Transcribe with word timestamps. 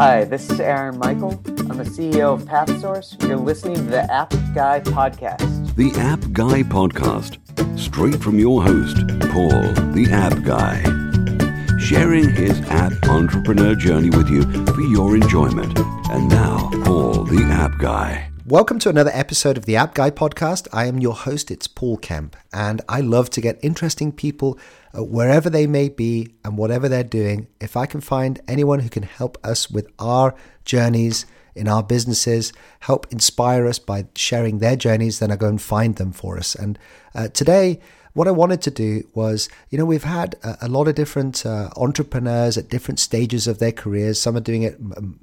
Hi, 0.00 0.24
this 0.24 0.48
is 0.48 0.60
Aaron 0.60 0.96
Michael. 0.96 1.32
I'm 1.68 1.76
the 1.76 1.84
CEO 1.84 2.32
of 2.32 2.44
PathSource. 2.44 3.22
You're 3.28 3.36
listening 3.36 3.74
to 3.74 3.82
the 3.82 4.10
App 4.10 4.30
Guy 4.54 4.80
Podcast. 4.80 5.74
The 5.74 5.92
App 6.00 6.20
Guy 6.32 6.62
Podcast, 6.62 7.36
straight 7.78 8.18
from 8.18 8.38
your 8.38 8.62
host, 8.62 8.96
Paul, 9.30 9.60
the 9.92 10.08
App 10.10 10.42
Guy, 10.42 10.80
sharing 11.78 12.30
his 12.30 12.58
app 12.70 12.94
entrepreneur 13.10 13.74
journey 13.74 14.08
with 14.08 14.30
you 14.30 14.40
for 14.72 14.80
your 14.80 15.16
enjoyment. 15.16 15.78
And 16.08 16.30
now, 16.30 16.70
Paul, 16.82 17.24
the 17.24 17.42
App 17.42 17.76
Guy. 17.78 18.30
Welcome 18.46 18.78
to 18.78 18.88
another 18.88 19.12
episode 19.12 19.58
of 19.58 19.66
the 19.66 19.76
App 19.76 19.92
Guy 19.92 20.10
podcast. 20.10 20.66
I 20.72 20.86
am 20.86 21.00
your 21.00 21.14
host, 21.14 21.50
it's 21.50 21.66
Paul 21.66 21.98
Kemp, 21.98 22.36
and 22.54 22.80
I 22.88 23.02
love 23.02 23.28
to 23.30 23.42
get 23.42 23.60
interesting 23.62 24.12
people 24.12 24.58
wherever 24.94 25.48
they 25.48 25.66
may 25.66 25.88
be 25.88 26.34
and 26.44 26.58
whatever 26.58 26.88
they're 26.88 27.04
doing. 27.04 27.46
If 27.60 27.76
I 27.76 27.86
can 27.86 28.00
find 28.00 28.40
anyone 28.48 28.80
who 28.80 28.88
can 28.88 29.04
help 29.04 29.38
us 29.44 29.70
with 29.70 29.88
our 29.98 30.34
journeys 30.64 31.26
in 31.54 31.68
our 31.68 31.82
businesses, 31.82 32.52
help 32.80 33.06
inspire 33.10 33.66
us 33.66 33.78
by 33.78 34.06
sharing 34.14 34.58
their 34.58 34.76
journeys, 34.76 35.18
then 35.18 35.30
I 35.30 35.36
go 35.36 35.48
and 35.48 35.60
find 35.60 35.96
them 35.96 36.12
for 36.12 36.38
us. 36.38 36.54
And 36.54 36.78
uh, 37.14 37.28
today, 37.28 37.80
what 38.12 38.26
I 38.26 38.32
wanted 38.32 38.60
to 38.62 38.70
do 38.70 39.08
was, 39.14 39.48
you 39.68 39.78
know, 39.78 39.84
we've 39.84 40.04
had 40.04 40.34
a, 40.42 40.58
a 40.62 40.68
lot 40.68 40.88
of 40.88 40.94
different 40.94 41.46
uh, 41.46 41.70
entrepreneurs 41.76 42.58
at 42.58 42.68
different 42.68 42.98
stages 42.98 43.46
of 43.46 43.58
their 43.58 43.72
careers. 43.72 44.20
Some 44.20 44.36
are 44.36 44.40
doing 44.40 44.62
it 44.62 44.76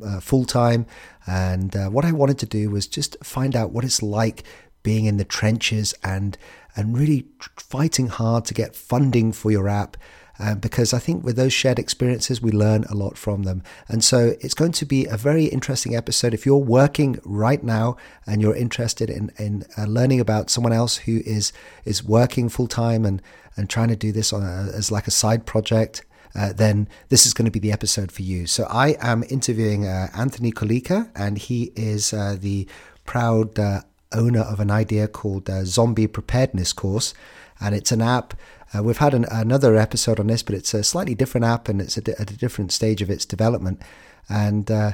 uh, 0.06 0.20
full 0.20 0.46
time. 0.46 0.86
And 1.26 1.76
uh, 1.76 1.90
what 1.90 2.06
I 2.06 2.14
wanted 2.14 2.40
to 2.40 2.46
do 2.46 2.70
was 2.70 2.88
just 2.88 3.18
find 3.24 3.56
out 3.56 3.72
what 3.72 3.84
it's 3.84 4.02
like 4.02 4.44
being 4.84 5.06
in 5.06 5.18
the 5.18 5.26
trenches 5.26 5.94
and 6.04 6.38
and 6.78 6.98
really 6.98 7.26
fighting 7.58 8.08
hard 8.08 8.46
to 8.46 8.54
get 8.54 8.76
funding 8.76 9.34
for 9.34 9.52
your 9.52 9.68
app 9.68 9.98
uh, 10.40 10.56
because 10.56 10.94
I 10.94 11.00
think 11.00 11.24
with 11.24 11.36
those 11.36 11.54
shared 11.54 11.80
experiences, 11.80 12.42
we 12.42 12.52
learn 12.52 12.84
a 12.86 12.94
lot 12.94 13.18
from 13.18 13.44
them. 13.44 13.64
And 13.88 14.04
so 14.04 14.36
it's 14.40 14.54
going 14.54 14.72
to 14.74 14.86
be 14.86 15.06
a 15.06 15.18
very 15.18 15.46
interesting 15.46 15.96
episode. 15.96 16.34
If 16.34 16.46
you're 16.46 16.58
working 16.58 17.20
right 17.24 17.64
now 17.64 17.98
and 18.26 18.42
you're 18.42 18.56
interested 18.56 19.10
in, 19.10 19.32
in 19.38 19.66
uh, 19.78 19.86
learning 19.86 20.20
about 20.20 20.50
someone 20.50 20.74
else 20.74 20.98
who 20.98 21.22
is, 21.26 21.52
is 21.86 22.04
working 22.04 22.50
full 22.50 22.68
time 22.68 23.06
and, 23.06 23.22
and 23.56 23.70
trying 23.70 23.88
to 23.90 23.96
do 23.96 24.12
this 24.12 24.32
on 24.32 24.44
a, 24.44 24.72
as 24.74 24.92
like 24.92 25.08
a 25.08 25.12
side 25.12 25.46
project, 25.48 26.06
uh, 26.36 26.54
then 26.54 26.88
this 27.10 27.26
is 27.26 27.34
going 27.34 27.46
to 27.46 27.52
be 27.52 27.60
the 27.60 27.72
episode 27.72 28.12
for 28.12 28.22
you. 28.22 28.46
So 28.46 28.68
I 28.70 28.96
am 29.02 29.24
interviewing 29.30 29.88
uh, 29.88 30.10
Anthony 30.16 30.52
Collica, 30.52 31.10
and 31.16 31.38
he 31.38 31.72
is 31.76 32.14
uh, 32.14 32.36
the 32.40 32.68
proud 33.06 33.58
uh, 33.58 33.82
owner 34.12 34.42
of 34.42 34.60
an 34.60 34.72
idea 34.72 35.08
called 35.08 35.50
Zombie 35.64 36.08
Preparedness 36.08 36.74
Course, 36.74 37.14
and 37.60 37.74
it's 37.74 37.92
an 37.92 38.02
app 38.02 38.34
uh, 38.76 38.84
we've 38.84 38.98
had 38.98 39.14
an, 39.14 39.26
another 39.32 39.76
episode 39.76 40.20
on 40.20 40.28
this, 40.28 40.44
but 40.44 40.56
it's 40.56 40.74
a 40.74 40.84
slightly 40.84 41.16
different 41.16 41.46
app 41.46 41.70
and 41.70 41.82
it's 41.82 41.98
a, 41.98 42.20
at 42.20 42.32
a 42.32 42.38
different 42.38 42.72
stage 42.72 43.02
of 43.02 43.10
its 43.10 43.26
development. 43.26 43.82
And 44.30 44.70
uh, 44.70 44.94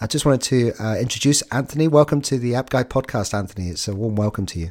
I 0.00 0.06
just 0.06 0.26
wanted 0.26 0.42
to 0.42 0.72
uh, 0.82 0.96
introduce 0.96 1.42
Anthony. 1.42 1.86
Welcome 1.86 2.20
to 2.22 2.38
the 2.38 2.54
App 2.56 2.70
Guy 2.70 2.82
podcast, 2.82 3.32
Anthony. 3.32 3.68
It's 3.68 3.86
a 3.86 3.94
warm 3.94 4.16
welcome 4.16 4.46
to 4.46 4.58
you. 4.58 4.70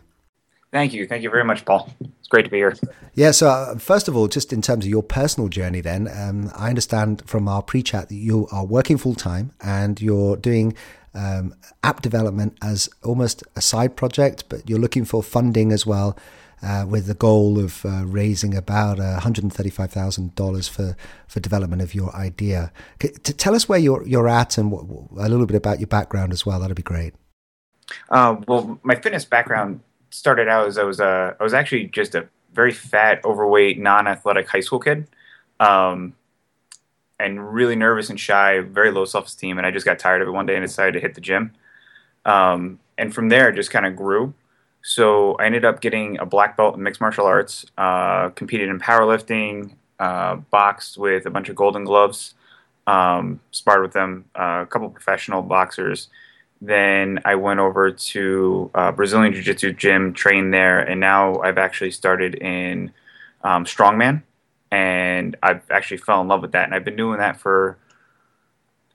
Thank 0.71 0.93
you. 0.93 1.05
Thank 1.07 1.23
you 1.23 1.29
very 1.29 1.43
much, 1.43 1.65
Paul. 1.65 1.93
It's 2.19 2.27
great 2.29 2.43
to 2.43 2.49
be 2.49 2.57
here. 2.57 2.75
Yeah. 3.13 3.31
So, 3.31 3.49
uh, 3.49 3.77
first 3.77 4.07
of 4.07 4.15
all, 4.15 4.29
just 4.29 4.53
in 4.53 4.61
terms 4.61 4.85
of 4.85 4.89
your 4.89 5.03
personal 5.03 5.49
journey, 5.49 5.81
then, 5.81 6.07
um, 6.07 6.49
I 6.55 6.69
understand 6.69 7.27
from 7.27 7.49
our 7.49 7.61
pre 7.61 7.83
chat 7.83 8.07
that 8.07 8.15
you 8.15 8.47
are 8.53 8.65
working 8.65 8.97
full 8.97 9.15
time 9.15 9.51
and 9.61 9.99
you're 9.99 10.37
doing 10.37 10.73
um, 11.13 11.53
app 11.83 12.01
development 12.01 12.57
as 12.61 12.89
almost 13.03 13.43
a 13.55 13.61
side 13.61 13.95
project, 13.95 14.45
but 14.49 14.69
you're 14.69 14.79
looking 14.79 15.05
for 15.05 15.21
funding 15.21 15.71
as 15.71 15.85
well 15.85 16.17
uh, 16.63 16.85
with 16.87 17.07
the 17.07 17.13
goal 17.13 17.59
of 17.59 17.85
uh, 17.85 18.05
raising 18.05 18.55
about 18.55 18.97
$135,000 18.97 20.69
for, 20.69 20.95
for 21.27 21.39
development 21.39 21.81
of 21.81 21.95
your 21.95 22.15
idea. 22.15 22.71
to 22.99 23.09
tell 23.33 23.55
us 23.55 23.67
where 23.67 23.79
you're, 23.79 24.05
you're 24.07 24.29
at 24.29 24.57
and 24.57 24.71
what, 24.71 24.85
a 25.17 25.29
little 25.29 25.45
bit 25.45 25.55
about 25.55 25.79
your 25.79 25.87
background 25.87 26.31
as 26.31 26.45
well. 26.45 26.59
That'd 26.59 26.77
be 26.77 26.83
great. 26.83 27.13
Uh, 28.09 28.37
well, 28.47 28.79
my 28.83 28.95
fitness 28.95 29.25
background 29.25 29.81
started 30.11 30.47
out 30.47 30.67
as 30.67 30.77
I 30.77 30.83
was, 30.83 30.99
uh, 30.99 31.33
I 31.39 31.43
was 31.43 31.53
actually 31.53 31.87
just 31.87 32.15
a 32.15 32.27
very 32.53 32.71
fat, 32.71 33.23
overweight, 33.25 33.79
non 33.79 34.07
athletic 34.07 34.47
high 34.47 34.59
school 34.59 34.79
kid. 34.79 35.07
Um, 35.59 36.13
and 37.21 37.53
really 37.53 37.75
nervous 37.75 38.09
and 38.09 38.19
shy, 38.19 38.59
very 38.59 38.91
low 38.91 39.05
self 39.05 39.27
esteem. 39.27 39.57
And 39.57 39.67
I 39.67 39.71
just 39.71 39.85
got 39.85 39.99
tired 39.99 40.21
of 40.21 40.27
it 40.27 40.31
one 40.31 40.45
day 40.45 40.55
and 40.55 40.65
decided 40.65 40.93
to 40.93 40.99
hit 40.99 41.15
the 41.15 41.21
gym. 41.21 41.53
Um, 42.25 42.79
and 42.97 43.13
from 43.13 43.29
there, 43.29 43.49
it 43.49 43.55
just 43.55 43.71
kind 43.71 43.85
of 43.85 43.95
grew. 43.95 44.33
So 44.83 45.35
I 45.35 45.45
ended 45.45 45.63
up 45.63 45.81
getting 45.81 46.19
a 46.19 46.25
black 46.25 46.57
belt 46.57 46.75
in 46.75 46.83
mixed 46.83 47.01
martial 47.01 47.25
arts, 47.25 47.65
uh, 47.77 48.29
competed 48.29 48.69
in 48.69 48.79
powerlifting, 48.79 49.75
uh, 49.99 50.37
boxed 50.37 50.97
with 50.97 51.25
a 51.25 51.29
bunch 51.29 51.49
of 51.49 51.55
golden 51.55 51.83
gloves, 51.83 52.33
um, 52.87 53.39
sparred 53.51 53.83
with 53.83 53.93
them, 53.93 54.25
uh, 54.35 54.61
a 54.63 54.65
couple 54.65 54.89
professional 54.89 55.43
boxers. 55.43 56.09
Then 56.61 57.19
I 57.25 57.35
went 57.35 57.59
over 57.59 57.91
to 57.91 58.71
uh, 58.73 58.91
Brazilian 58.91 59.33
Jiu 59.33 59.41
Jitsu 59.41 59.73
gym, 59.73 60.13
trained 60.13 60.53
there, 60.53 60.79
and 60.79 60.99
now 60.99 61.39
I've 61.41 61.57
actually 61.57 61.91
started 61.91 62.35
in 62.35 62.91
um, 63.43 63.65
strongman, 63.65 64.23
and 64.71 65.35
I've 65.43 65.69
actually 65.69 65.97
fell 65.97 66.21
in 66.21 66.27
love 66.27 66.41
with 66.41 66.53
that, 66.53 66.65
and 66.65 66.73
I've 66.73 66.85
been 66.85 66.95
doing 66.95 67.19
that 67.19 67.37
for 67.37 67.77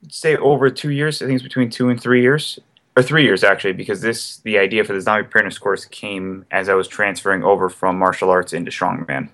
say 0.09 0.35
over 0.37 0.69
two 0.69 0.91
years. 0.91 1.21
I 1.21 1.25
think 1.25 1.35
it's 1.35 1.43
between 1.43 1.69
two 1.69 1.89
and 1.89 2.01
three 2.01 2.21
years, 2.21 2.59
or 2.95 3.03
three 3.03 3.23
years 3.23 3.43
actually, 3.43 3.73
because 3.73 4.01
this 4.01 4.37
the 4.37 4.57
idea 4.57 4.83
for 4.83 4.93
the 4.93 5.01
zombie 5.01 5.23
preparedness 5.23 5.57
course 5.57 5.85
came 5.85 6.45
as 6.51 6.67
I 6.67 6.73
was 6.73 6.87
transferring 6.87 7.43
over 7.43 7.69
from 7.69 7.97
martial 7.97 8.29
arts 8.29 8.53
into 8.53 8.71
strongman. 8.71 9.29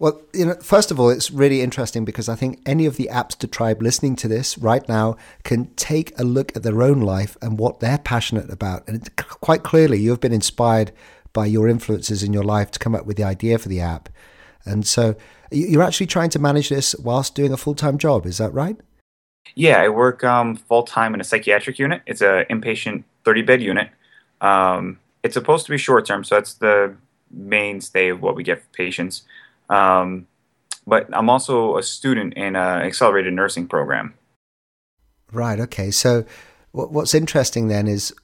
Well, 0.00 0.22
you 0.32 0.46
know, 0.46 0.54
first 0.54 0.92
of 0.92 1.00
all, 1.00 1.10
it's 1.10 1.30
really 1.32 1.60
interesting 1.60 2.04
because 2.04 2.28
I 2.28 2.36
think 2.36 2.60
any 2.64 2.86
of 2.86 2.96
the 2.96 3.08
Appster 3.10 3.50
tribe 3.50 3.82
listening 3.82 4.14
to 4.16 4.28
this 4.28 4.56
right 4.56 4.88
now 4.88 5.16
can 5.42 5.74
take 5.74 6.16
a 6.16 6.22
look 6.22 6.56
at 6.56 6.62
their 6.62 6.82
own 6.82 7.00
life 7.00 7.36
and 7.42 7.58
what 7.58 7.80
they're 7.80 7.98
passionate 7.98 8.48
about. 8.48 8.86
And 8.86 9.14
quite 9.16 9.64
clearly, 9.64 9.98
you've 9.98 10.20
been 10.20 10.32
inspired 10.32 10.92
by 11.32 11.46
your 11.46 11.68
influences 11.68 12.22
in 12.22 12.32
your 12.32 12.44
life 12.44 12.70
to 12.70 12.78
come 12.78 12.94
up 12.94 13.06
with 13.06 13.16
the 13.16 13.24
idea 13.24 13.58
for 13.58 13.68
the 13.68 13.80
app. 13.80 14.08
And 14.64 14.86
so 14.86 15.14
you're 15.50 15.82
actually 15.82 16.06
trying 16.06 16.30
to 16.30 16.38
manage 16.38 16.68
this 16.68 16.94
whilst 16.96 17.34
doing 17.34 17.52
a 17.52 17.56
full 17.56 17.74
time 17.74 17.98
job. 17.98 18.26
Is 18.26 18.38
that 18.38 18.52
right? 18.52 18.76
Yeah, 19.54 19.80
I 19.80 19.88
work 19.88 20.24
um, 20.24 20.56
full 20.56 20.82
time 20.82 21.14
in 21.14 21.20
a 21.20 21.24
psychiatric 21.24 21.78
unit. 21.78 22.02
It's 22.06 22.20
an 22.20 22.44
inpatient 22.50 23.04
30 23.24 23.42
bed 23.42 23.62
unit. 23.62 23.90
Um, 24.40 24.98
it's 25.22 25.34
supposed 25.34 25.66
to 25.66 25.72
be 25.72 25.78
short 25.78 26.06
term, 26.06 26.24
so 26.24 26.36
that's 26.36 26.54
the 26.54 26.94
mainstay 27.30 28.08
of 28.08 28.22
what 28.22 28.36
we 28.36 28.42
get 28.42 28.62
for 28.62 28.68
patients. 28.72 29.22
Um, 29.68 30.26
but 30.86 31.08
I'm 31.12 31.28
also 31.28 31.76
a 31.76 31.82
student 31.82 32.34
in 32.34 32.56
an 32.56 32.82
accelerated 32.82 33.32
nursing 33.34 33.66
program. 33.66 34.14
Right. 35.32 35.60
Okay. 35.60 35.90
So, 35.90 36.24
what's 36.72 37.14
interesting 37.14 37.68
then 37.68 37.86
is 37.86 38.14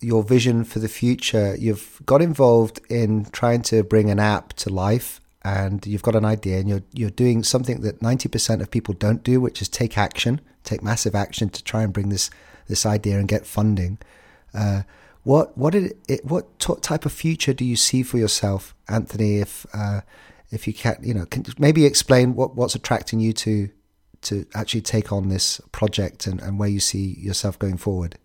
your 0.00 0.24
vision 0.24 0.64
for 0.64 0.80
the 0.80 0.88
future. 0.88 1.54
You've 1.56 2.00
got 2.04 2.22
involved 2.22 2.80
in 2.88 3.26
trying 3.26 3.62
to 3.62 3.84
bring 3.84 4.10
an 4.10 4.18
app 4.18 4.54
to 4.54 4.70
life, 4.70 5.20
and 5.42 5.86
you've 5.86 6.02
got 6.02 6.16
an 6.16 6.24
idea, 6.24 6.58
and 6.58 6.68
you're 6.68 6.82
you're 6.92 7.10
doing 7.10 7.42
something 7.42 7.80
that 7.80 8.00
90% 8.00 8.60
of 8.60 8.70
people 8.70 8.94
don't 8.94 9.22
do, 9.22 9.40
which 9.40 9.62
is 9.62 9.68
take 9.68 9.96
action 9.96 10.40
take 10.64 10.82
massive 10.82 11.14
action 11.14 11.48
to 11.50 11.64
try 11.64 11.82
and 11.82 11.92
bring 11.92 12.08
this 12.08 12.30
this 12.68 12.86
idea 12.86 13.18
and 13.18 13.28
get 13.28 13.46
funding. 13.46 13.98
Uh, 14.54 14.82
what 15.22 15.56
what 15.56 15.74
it, 15.74 16.24
what 16.24 16.58
t- 16.58 16.74
type 16.80 17.04
of 17.04 17.12
future 17.12 17.52
do 17.52 17.64
you 17.64 17.76
see 17.76 18.02
for 18.02 18.18
yourself, 18.18 18.74
Anthony? 18.88 19.38
If 19.38 19.66
uh, 19.74 20.00
if 20.50 20.66
you 20.66 20.72
can, 20.72 20.96
you 21.02 21.14
know, 21.14 21.26
can 21.26 21.44
maybe 21.58 21.84
explain 21.84 22.34
what, 22.34 22.56
what's 22.56 22.74
attracting 22.74 23.20
you 23.20 23.32
to 23.34 23.70
to 24.22 24.46
actually 24.54 24.82
take 24.82 25.12
on 25.12 25.28
this 25.28 25.60
project 25.72 26.26
and, 26.26 26.40
and 26.40 26.58
where 26.58 26.68
you 26.68 26.80
see 26.80 27.16
yourself 27.18 27.58
going 27.58 27.78
forward. 27.78 28.18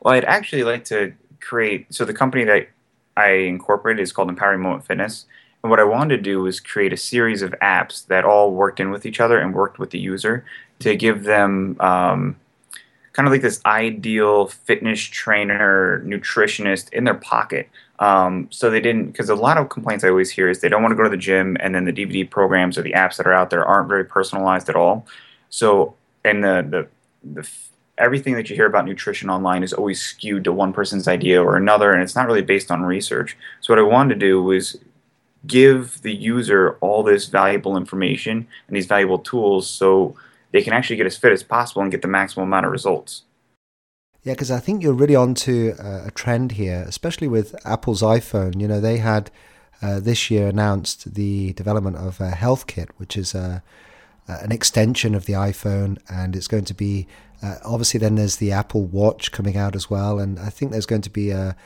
Well, 0.00 0.14
I'd 0.14 0.24
actually 0.24 0.64
like 0.64 0.84
to 0.86 1.14
create. 1.40 1.92
So 1.94 2.04
the 2.04 2.14
company 2.14 2.44
that 2.44 2.68
I 3.16 3.30
incorporated 3.30 4.02
is 4.02 4.12
called 4.12 4.28
Empowering 4.28 4.60
Moment 4.60 4.86
Fitness, 4.86 5.26
and 5.62 5.70
what 5.70 5.80
I 5.80 5.84
wanted 5.84 6.16
to 6.16 6.22
do 6.22 6.42
was 6.42 6.60
create 6.60 6.92
a 6.92 6.96
series 6.96 7.42
of 7.42 7.50
apps 7.62 8.06
that 8.06 8.24
all 8.24 8.52
worked 8.52 8.80
in 8.80 8.90
with 8.90 9.04
each 9.04 9.20
other 9.20 9.38
and 9.38 9.54
worked 9.54 9.78
with 9.78 9.90
the 9.90 9.98
user 9.98 10.44
to 10.80 10.94
give 10.94 11.24
them 11.24 11.76
um, 11.80 12.36
kind 13.12 13.26
of 13.26 13.32
like 13.32 13.42
this 13.42 13.60
ideal 13.66 14.46
fitness 14.46 15.00
trainer, 15.00 16.00
nutritionist 16.06 16.92
in 16.92 17.02
their 17.02 17.14
pocket. 17.14 17.68
Um, 17.98 18.46
so 18.50 18.70
they 18.70 18.80
didn't, 18.80 19.06
because 19.06 19.28
a 19.28 19.34
lot 19.34 19.58
of 19.58 19.68
complaints 19.68 20.04
I 20.04 20.08
always 20.08 20.30
hear 20.30 20.48
is 20.48 20.60
they 20.60 20.68
don't 20.68 20.82
want 20.82 20.92
to 20.92 20.96
go 20.96 21.02
to 21.02 21.08
the 21.08 21.16
gym, 21.16 21.56
and 21.58 21.74
then 21.74 21.84
the 21.84 21.92
DVD 21.92 22.28
programs 22.28 22.78
or 22.78 22.82
the 22.82 22.92
apps 22.92 23.16
that 23.16 23.26
are 23.26 23.32
out 23.32 23.50
there 23.50 23.66
aren't 23.66 23.88
very 23.88 24.04
personalized 24.04 24.68
at 24.68 24.76
all. 24.76 25.04
So, 25.50 25.96
and 26.24 26.44
the 26.44 26.64
the 26.70 27.40
the 27.40 27.48
everything 27.98 28.34
that 28.34 28.48
you 28.48 28.54
hear 28.54 28.66
about 28.66 28.84
nutrition 28.84 29.28
online 29.28 29.64
is 29.64 29.72
always 29.72 30.00
skewed 30.00 30.44
to 30.44 30.52
one 30.52 30.72
person's 30.72 31.08
idea 31.08 31.42
or 31.42 31.56
another, 31.56 31.90
and 31.90 32.00
it's 32.02 32.14
not 32.14 32.28
really 32.28 32.42
based 32.42 32.70
on 32.70 32.82
research. 32.82 33.36
So, 33.60 33.72
what 33.72 33.80
I 33.80 33.82
wanted 33.82 34.14
to 34.14 34.20
do 34.20 34.42
was 34.42 34.76
give 35.46 36.02
the 36.02 36.14
user 36.14 36.76
all 36.80 37.02
this 37.02 37.26
valuable 37.26 37.76
information 37.76 38.46
and 38.66 38.76
these 38.76 38.86
valuable 38.86 39.18
tools 39.18 39.68
so 39.68 40.14
they 40.52 40.62
can 40.62 40.72
actually 40.72 40.96
get 40.96 41.06
as 41.06 41.16
fit 41.16 41.32
as 41.32 41.42
possible 41.42 41.82
and 41.82 41.90
get 41.90 42.02
the 42.02 42.08
maximum 42.08 42.48
amount 42.48 42.66
of 42.66 42.72
results. 42.72 43.22
Yeah, 44.22 44.34
because 44.34 44.50
I 44.50 44.58
think 44.58 44.82
you're 44.82 44.92
really 44.92 45.14
onto 45.16 45.74
a 45.78 46.10
trend 46.10 46.52
here, 46.52 46.84
especially 46.86 47.28
with 47.28 47.54
Apple's 47.64 48.02
iPhone. 48.02 48.60
You 48.60 48.66
know, 48.66 48.80
they 48.80 48.98
had 48.98 49.30
uh, 49.80 50.00
this 50.00 50.30
year 50.30 50.48
announced 50.48 51.14
the 51.14 51.52
development 51.52 51.96
of 51.96 52.20
a 52.20 52.30
Health 52.30 52.66
Kit, 52.66 52.90
which 52.96 53.16
is 53.16 53.34
a, 53.34 53.62
uh, 54.28 54.38
an 54.42 54.50
extension 54.50 55.14
of 55.14 55.26
the 55.26 55.34
iPhone, 55.34 55.98
and 56.10 56.34
it's 56.34 56.48
going 56.48 56.64
to 56.64 56.74
be 56.74 57.06
uh, 57.42 57.54
obviously 57.64 58.00
then 58.00 58.16
there's 58.16 58.36
the 58.36 58.50
Apple 58.50 58.84
Watch 58.84 59.30
coming 59.30 59.56
out 59.56 59.76
as 59.76 59.88
well, 59.88 60.18
and 60.18 60.40
I 60.40 60.50
think 60.50 60.72
there's 60.72 60.86
going 60.86 61.02
to 61.02 61.10
be 61.10 61.30
a 61.30 61.56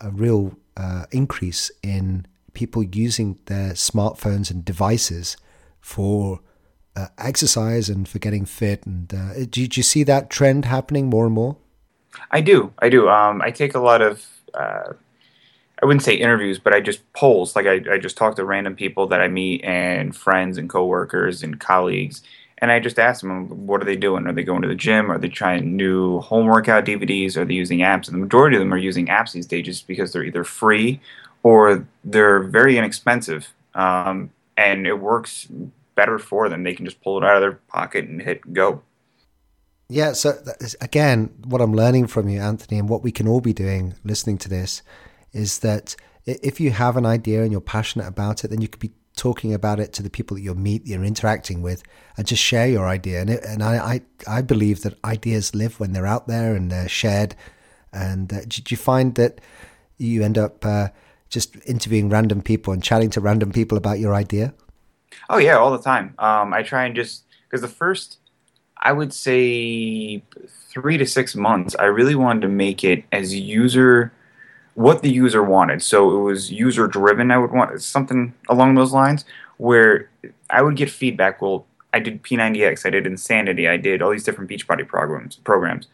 a 0.00 0.10
real 0.10 0.56
uh, 0.76 1.06
increase 1.12 1.70
in 1.82 2.26
people 2.56 2.82
using 2.82 3.38
their 3.44 3.72
smartphones 3.72 4.50
and 4.50 4.64
devices 4.64 5.36
for 5.78 6.40
uh, 6.96 7.08
exercise 7.18 7.90
and 7.90 8.08
for 8.08 8.18
getting 8.18 8.46
fit. 8.46 8.84
And 8.86 9.12
uh, 9.12 9.34
do, 9.50 9.68
do, 9.68 9.78
you 9.78 9.82
see 9.82 10.02
that 10.04 10.30
trend 10.30 10.64
happening 10.64 11.06
more 11.06 11.26
and 11.26 11.34
more? 11.34 11.58
I 12.30 12.40
do. 12.40 12.72
I 12.78 12.88
do. 12.88 13.10
Um, 13.10 13.42
I 13.42 13.50
take 13.50 13.74
a 13.74 13.78
lot 13.78 14.00
of, 14.00 14.24
uh, 14.54 14.94
I 15.82 15.84
wouldn't 15.84 16.02
say 16.02 16.14
interviews, 16.14 16.58
but 16.58 16.72
I 16.72 16.80
just 16.80 17.00
polls. 17.12 17.54
Like 17.54 17.66
I, 17.66 17.82
I 17.92 17.98
just 17.98 18.16
talk 18.16 18.36
to 18.36 18.44
random 18.44 18.74
people 18.74 19.06
that 19.08 19.20
I 19.20 19.28
meet 19.28 19.62
and 19.62 20.16
friends 20.16 20.56
and 20.56 20.70
coworkers 20.70 21.42
and 21.42 21.60
colleagues. 21.60 22.22
And 22.58 22.72
I 22.72 22.80
just 22.80 22.98
ask 22.98 23.20
them, 23.20 23.66
what 23.66 23.82
are 23.82 23.84
they 23.84 23.96
doing? 23.96 24.26
Are 24.26 24.32
they 24.32 24.42
going 24.42 24.62
to 24.62 24.68
the 24.68 24.74
gym? 24.74 25.12
Are 25.12 25.18
they 25.18 25.28
trying 25.28 25.76
new 25.76 26.20
home 26.20 26.46
workout 26.46 26.86
DVDs? 26.86 27.36
Are 27.36 27.44
they 27.44 27.52
using 27.52 27.80
apps? 27.80 28.08
And 28.08 28.14
the 28.14 28.24
majority 28.24 28.56
of 28.56 28.60
them 28.60 28.72
are 28.72 28.78
using 28.78 29.08
apps 29.08 29.32
these 29.32 29.44
days 29.44 29.66
just 29.66 29.86
because 29.86 30.10
they're 30.10 30.24
either 30.24 30.42
free 30.42 30.98
or 31.46 31.86
they're 32.02 32.42
very 32.42 32.76
inexpensive. 32.76 33.54
Um, 33.72 34.30
and 34.56 34.84
it 34.84 34.98
works 34.98 35.46
better 35.94 36.18
for 36.18 36.48
them. 36.48 36.64
They 36.64 36.74
can 36.74 36.84
just 36.84 37.00
pull 37.00 37.18
it 37.18 37.24
out 37.24 37.36
of 37.36 37.40
their 37.40 37.60
pocket 37.68 38.06
and 38.06 38.20
hit 38.20 38.52
go. 38.52 38.82
Yeah. 39.88 40.12
So 40.14 40.42
again, 40.80 41.32
what 41.44 41.60
I'm 41.60 41.72
learning 41.72 42.08
from 42.08 42.28
you, 42.28 42.40
Anthony, 42.40 42.80
and 42.80 42.88
what 42.88 43.04
we 43.04 43.12
can 43.12 43.28
all 43.28 43.40
be 43.40 43.52
doing 43.52 43.94
listening 44.02 44.38
to 44.38 44.48
this 44.48 44.82
is 45.32 45.60
that 45.60 45.94
if 46.24 46.58
you 46.58 46.72
have 46.72 46.96
an 46.96 47.06
idea 47.06 47.42
and 47.44 47.52
you're 47.52 47.60
passionate 47.60 48.08
about 48.08 48.42
it, 48.42 48.48
then 48.48 48.60
you 48.60 48.66
could 48.66 48.80
be 48.80 48.90
talking 49.14 49.54
about 49.54 49.78
it 49.78 49.92
to 49.92 50.02
the 50.02 50.10
people 50.10 50.36
that 50.36 50.42
you'll 50.42 50.58
meet, 50.58 50.84
you're 50.84 51.04
interacting 51.04 51.62
with, 51.62 51.84
and 52.16 52.26
just 52.26 52.42
share 52.42 52.66
your 52.66 52.88
idea. 52.88 53.20
And, 53.20 53.30
it, 53.30 53.44
and 53.44 53.62
I, 53.62 53.76
I, 53.76 54.00
I 54.38 54.42
believe 54.42 54.82
that 54.82 54.98
ideas 55.04 55.54
live 55.54 55.78
when 55.78 55.92
they're 55.92 56.06
out 56.06 56.26
there 56.26 56.56
and 56.56 56.72
they're 56.72 56.88
shared. 56.88 57.36
And 57.92 58.32
uh, 58.32 58.40
did 58.48 58.72
you 58.72 58.76
find 58.76 59.14
that 59.14 59.40
you 59.96 60.24
end 60.24 60.36
up 60.36 60.66
uh, 60.66 60.88
just 61.36 61.54
interviewing 61.66 62.08
random 62.08 62.40
people 62.40 62.72
and 62.72 62.82
chatting 62.82 63.10
to 63.10 63.20
random 63.20 63.52
people 63.52 63.76
about 63.76 63.98
your 63.98 64.14
idea? 64.14 64.54
Oh 65.28 65.36
yeah, 65.36 65.58
all 65.58 65.70
the 65.70 65.82
time. 65.82 66.14
Um, 66.18 66.54
I 66.54 66.62
try 66.62 66.86
and 66.86 66.96
just 66.96 67.24
because 67.44 67.60
the 67.60 67.68
first, 67.68 68.16
I 68.78 68.92
would 68.92 69.12
say, 69.12 70.22
three 70.72 70.96
to 70.96 71.04
six 71.04 71.36
months, 71.36 71.76
I 71.78 71.84
really 71.84 72.14
wanted 72.14 72.40
to 72.40 72.48
make 72.48 72.82
it 72.82 73.04
as 73.12 73.34
user 73.34 74.12
what 74.76 75.02
the 75.02 75.10
user 75.10 75.42
wanted. 75.42 75.82
So 75.82 76.16
it 76.16 76.22
was 76.22 76.50
user 76.50 76.86
driven. 76.86 77.30
I 77.30 77.36
would 77.36 77.52
want 77.52 77.82
something 77.82 78.32
along 78.48 78.74
those 78.74 78.94
lines 78.94 79.26
where 79.58 80.08
I 80.48 80.62
would 80.62 80.76
get 80.76 80.90
feedback. 80.90 81.42
Well, 81.42 81.66
I 81.92 81.98
did 81.98 82.22
P90X, 82.22 82.86
I 82.86 82.90
did 82.90 83.06
Insanity, 83.06 83.68
I 83.68 83.76
did 83.76 84.00
all 84.00 84.10
these 84.10 84.24
different 84.24 84.50
Beachbody 84.50 84.88
programs. 84.88 85.36
Programs. 85.36 85.86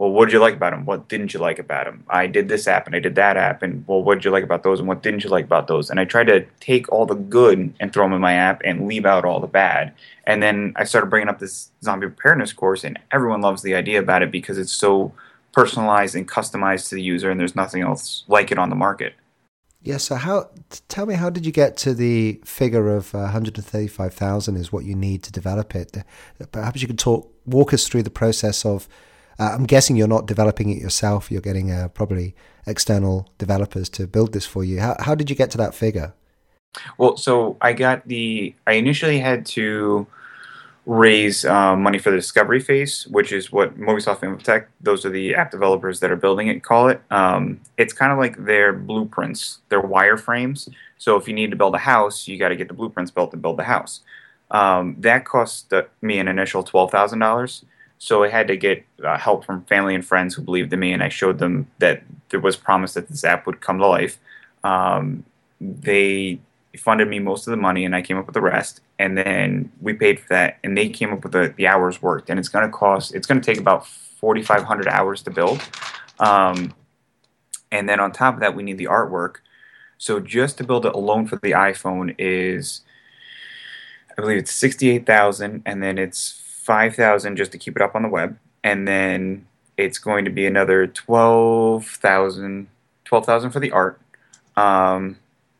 Well, 0.00 0.12
what 0.12 0.24
did 0.24 0.32
you 0.32 0.38
like 0.38 0.54
about 0.54 0.70
them? 0.70 0.86
What 0.86 1.08
didn't 1.10 1.34
you 1.34 1.40
like 1.40 1.58
about 1.58 1.84
them? 1.84 2.04
I 2.08 2.26
did 2.26 2.48
this 2.48 2.66
app 2.66 2.86
and 2.86 2.96
I 2.96 3.00
did 3.00 3.16
that 3.16 3.36
app, 3.36 3.62
and 3.62 3.84
well, 3.86 4.02
what 4.02 4.14
did 4.14 4.24
you 4.24 4.30
like 4.30 4.42
about 4.42 4.62
those 4.62 4.78
and 4.78 4.88
what 4.88 5.02
didn't 5.02 5.24
you 5.24 5.28
like 5.28 5.44
about 5.44 5.66
those? 5.66 5.90
And 5.90 6.00
I 6.00 6.06
tried 6.06 6.28
to 6.28 6.46
take 6.58 6.90
all 6.90 7.04
the 7.04 7.14
good 7.14 7.74
and 7.78 7.92
throw 7.92 8.06
them 8.06 8.14
in 8.14 8.20
my 8.22 8.32
app 8.32 8.62
and 8.64 8.88
leave 8.88 9.04
out 9.04 9.26
all 9.26 9.40
the 9.40 9.46
bad. 9.46 9.92
And 10.24 10.42
then 10.42 10.72
I 10.76 10.84
started 10.84 11.10
bringing 11.10 11.28
up 11.28 11.38
this 11.38 11.70
zombie 11.84 12.06
preparedness 12.06 12.54
course, 12.54 12.82
and 12.82 12.98
everyone 13.12 13.42
loves 13.42 13.60
the 13.60 13.74
idea 13.74 13.98
about 13.98 14.22
it 14.22 14.30
because 14.30 14.56
it's 14.56 14.72
so 14.72 15.12
personalized 15.52 16.14
and 16.14 16.26
customized 16.26 16.88
to 16.88 16.94
the 16.94 17.02
user, 17.02 17.30
and 17.30 17.38
there's 17.38 17.54
nothing 17.54 17.82
else 17.82 18.24
like 18.26 18.50
it 18.50 18.58
on 18.58 18.70
the 18.70 18.76
market. 18.76 19.12
Yeah. 19.82 19.98
So 19.98 20.14
how? 20.14 20.48
Tell 20.88 21.04
me, 21.04 21.12
how 21.12 21.28
did 21.28 21.44
you 21.44 21.52
get 21.52 21.76
to 21.76 21.92
the 21.92 22.40
figure 22.46 22.88
of 22.88 23.14
uh, 23.14 23.18
135,000 23.18 24.56
is 24.56 24.72
what 24.72 24.86
you 24.86 24.94
need 24.94 25.22
to 25.24 25.30
develop 25.30 25.74
it? 25.74 25.94
Perhaps 26.52 26.80
you 26.80 26.88
could 26.88 26.98
talk, 26.98 27.30
walk 27.44 27.74
us 27.74 27.86
through 27.86 28.04
the 28.04 28.08
process 28.08 28.64
of. 28.64 28.88
Uh, 29.40 29.52
I'm 29.54 29.64
guessing 29.64 29.96
you're 29.96 30.06
not 30.06 30.26
developing 30.26 30.68
it 30.68 30.82
yourself. 30.82 31.30
You're 31.30 31.40
getting 31.40 31.72
uh, 31.72 31.88
probably 31.88 32.34
external 32.66 33.26
developers 33.38 33.88
to 33.90 34.06
build 34.06 34.34
this 34.34 34.44
for 34.44 34.62
you. 34.62 34.80
How 34.80 34.96
how 35.00 35.14
did 35.14 35.30
you 35.30 35.36
get 35.36 35.50
to 35.52 35.58
that 35.58 35.74
figure? 35.74 36.12
Well, 36.98 37.16
so 37.16 37.56
I 37.62 37.72
got 37.72 38.06
the. 38.06 38.54
I 38.66 38.72
initially 38.74 39.18
had 39.18 39.46
to 39.56 40.06
raise 40.84 41.44
uh, 41.44 41.74
money 41.74 41.98
for 41.98 42.10
the 42.10 42.16
discovery 42.16 42.60
phase, 42.60 43.06
which 43.08 43.32
is 43.32 43.50
what 43.50 43.78
Mobisoft 43.78 44.20
Infotech, 44.20 44.66
those 44.80 45.04
are 45.04 45.10
the 45.10 45.34
app 45.34 45.50
developers 45.50 46.00
that 46.00 46.10
are 46.10 46.16
building 46.16 46.48
it, 46.48 46.64
call 46.64 46.88
it. 46.88 47.00
Um, 47.10 47.60
it's 47.76 47.92
kind 47.92 48.10
of 48.12 48.18
like 48.18 48.44
their 48.44 48.72
blueprints, 48.72 49.58
their 49.68 49.82
wireframes. 49.82 50.68
So 50.98 51.16
if 51.16 51.28
you 51.28 51.34
need 51.34 51.50
to 51.50 51.56
build 51.56 51.74
a 51.74 51.78
house, 51.78 52.26
you 52.26 52.38
got 52.38 52.48
to 52.48 52.56
get 52.56 52.68
the 52.68 52.74
blueprints 52.74 53.10
built 53.10 53.30
to 53.32 53.36
build 53.36 53.58
the 53.58 53.64
house. 53.64 54.00
Um, 54.50 54.96
that 54.98 55.24
cost 55.24 55.72
uh, 55.72 55.84
me 56.02 56.18
an 56.18 56.28
initial 56.28 56.64
$12,000. 56.64 57.64
So 58.02 58.24
I 58.24 58.28
had 58.28 58.48
to 58.48 58.56
get 58.56 58.82
uh, 59.04 59.18
help 59.18 59.44
from 59.44 59.62
family 59.66 59.94
and 59.94 60.04
friends 60.04 60.34
who 60.34 60.40
believed 60.40 60.72
in 60.72 60.80
me, 60.80 60.94
and 60.94 61.02
I 61.02 61.10
showed 61.10 61.38
them 61.38 61.70
that 61.80 62.02
there 62.30 62.40
was 62.40 62.56
promise 62.56 62.94
that 62.94 63.08
this 63.08 63.24
app 63.24 63.46
would 63.46 63.60
come 63.60 63.78
to 63.78 63.86
life. 63.86 64.18
Um, 64.64 65.24
they 65.60 66.40
funded 66.78 67.08
me 67.08 67.18
most 67.18 67.46
of 67.46 67.50
the 67.50 67.58
money 67.58 67.84
and 67.84 67.94
I 67.94 68.00
came 68.00 68.16
up 68.16 68.26
with 68.26 68.34
the 68.34 68.40
rest. 68.40 68.80
And 68.98 69.18
then 69.18 69.70
we 69.82 69.92
paid 69.92 70.18
for 70.18 70.28
that 70.30 70.58
and 70.64 70.78
they 70.78 70.88
came 70.88 71.12
up 71.12 71.22
with 71.22 71.32
the, 71.32 71.52
the 71.56 71.66
hours 71.66 72.00
worked. 72.00 72.30
And 72.30 72.38
it's 72.38 72.48
going 72.48 72.64
to 72.64 72.72
cost, 72.72 73.14
it's 73.14 73.26
going 73.26 73.40
to 73.40 73.44
take 73.44 73.60
about 73.60 73.86
4,500 73.86 74.88
hours 74.88 75.20
to 75.22 75.30
build. 75.30 75.60
Um, 76.18 76.72
and 77.70 77.86
then 77.88 78.00
on 78.00 78.12
top 78.12 78.34
of 78.34 78.40
that, 78.40 78.54
we 78.54 78.62
need 78.62 78.78
the 78.78 78.86
artwork. 78.86 79.36
So 79.98 80.20
just 80.20 80.56
to 80.58 80.64
build 80.64 80.86
it 80.86 80.94
alone 80.94 81.26
for 81.26 81.36
the 81.36 81.52
iPhone 81.52 82.14
is, 82.18 82.80
I 84.16 84.22
believe 84.22 84.38
it's 84.38 84.52
68,000 84.52 85.62
and 85.66 85.82
then 85.82 85.98
it's 85.98 86.42
5,000 86.70 87.34
just 87.34 87.50
to 87.50 87.58
keep 87.58 87.74
it 87.74 87.82
up 87.82 87.96
on 87.96 88.02
the 88.02 88.08
web. 88.08 88.38
And 88.62 88.86
then 88.86 89.44
it's 89.76 89.98
going 89.98 90.24
to 90.24 90.30
be 90.30 90.46
another 90.46 90.86
12,000 90.86 92.68
12,000 93.04 93.50
for 93.50 93.58
the 93.58 93.72
art. 93.72 94.00
Um, 94.56 95.18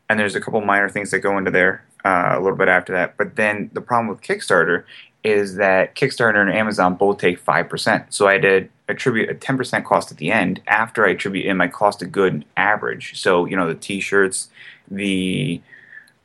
and 0.09 0.21
there's 0.21 0.37
a 0.37 0.41
couple 0.41 0.61
minor 0.61 0.89
things 0.89 1.11
that 1.11 1.19
go 1.19 1.37
into 1.37 1.51
there 1.51 1.85
uh, 2.05 2.35
a 2.37 2.41
little 2.41 2.57
bit 2.57 2.69
after 2.69 2.93
that. 2.93 3.17
But 3.17 3.35
then 3.35 3.71
the 3.73 3.81
problem 3.81 4.07
with 4.07 4.21
Kickstarter 4.21 4.85
is 5.25 5.57
that 5.57 5.97
Kickstarter 5.97 6.41
and 6.41 6.49
Amazon 6.49 6.95
both 6.95 7.19
take 7.19 7.45
5%. 7.45 8.05
So 8.11 8.29
I 8.29 8.39
did 8.39 8.71
attribute 8.87 9.31
a 9.31 9.35
10% 9.35 9.85
cost 9.85 10.13
at 10.13 10.19
the 10.19 10.31
end 10.31 10.61
after 10.69 11.05
I 11.05 11.11
attribute 11.11 11.47
in 11.47 11.57
my 11.57 11.67
cost 11.67 12.03
of 12.03 12.13
good 12.13 12.45
average. 12.57 13.21
So, 13.21 13.47
you 13.47 13.57
know, 13.57 13.67
the 13.67 13.75
t 13.75 14.01
shirts, 14.01 14.49
the. 14.89 15.61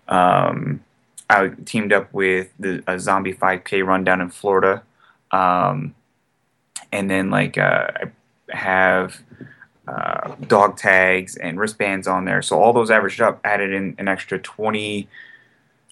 Um, 0.07 0.84
I 1.29 1.49
teamed 1.65 1.91
up 1.91 2.13
with 2.13 2.51
the 2.59 2.83
a 2.87 2.99
zombie 2.99 3.33
5K 3.33 3.85
run 3.85 4.03
down 4.03 4.21
in 4.21 4.29
Florida. 4.29 4.83
Um, 5.31 5.95
and 6.91 7.09
then, 7.09 7.29
like, 7.29 7.57
uh, 7.57 7.87
I 8.51 8.55
have 8.55 9.21
uh, 9.87 10.35
dog 10.47 10.77
tags 10.77 11.35
and 11.35 11.59
wristbands 11.59 12.07
on 12.07 12.25
there. 12.25 12.41
So 12.41 12.59
all 12.59 12.73
those 12.73 12.91
averaged 12.91 13.21
up 13.21 13.39
added 13.43 13.73
in 13.73 13.95
an 13.97 14.07
extra 14.07 14.39
20, 14.39 15.07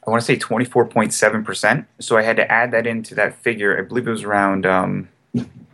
I 0.05 0.09
want 0.09 0.21
to 0.21 0.25
say 0.25 0.37
24.7%. 0.37 1.85
So 1.99 2.17
I 2.17 2.21
had 2.21 2.37
to 2.37 2.51
add 2.51 2.71
that 2.71 2.87
into 2.87 3.15
that 3.15 3.35
figure. 3.41 3.77
I 3.77 3.81
believe 3.81 4.07
it 4.07 4.11
was 4.11 4.23
around, 4.23 4.65
um, 4.65 5.09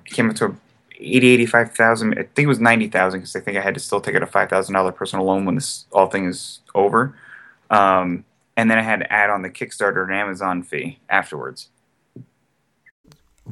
came 0.06 0.30
up 0.30 0.36
to 0.38 0.56
80, 1.00 1.28
85,000. 1.28 2.14
I 2.14 2.24
think 2.24 2.40
it 2.40 2.48
was 2.48 2.60
90,000 2.60 3.20
because 3.20 3.36
I 3.36 3.40
think 3.40 3.58
I 3.58 3.62
had 3.62 3.74
to 3.74 3.80
still 3.80 4.02
take 4.02 4.16
out 4.16 4.24
a 4.24 4.28
$5,000 4.28 4.96
personal 4.96 5.26
loan 5.26 5.46
when 5.46 5.56
this 5.56 5.86
all 5.92 6.08
thing 6.08 6.26
is 6.26 6.60
over. 6.76 7.16
Um, 7.70 8.26
and 8.60 8.70
then 8.70 8.78
I 8.78 8.82
had 8.82 9.00
to 9.00 9.10
add 9.10 9.30
on 9.30 9.42
the 9.42 9.50
Kickstarter 9.50 10.04
and 10.04 10.14
Amazon 10.14 10.64
fee 10.64 11.00
afterwards. 11.08 11.70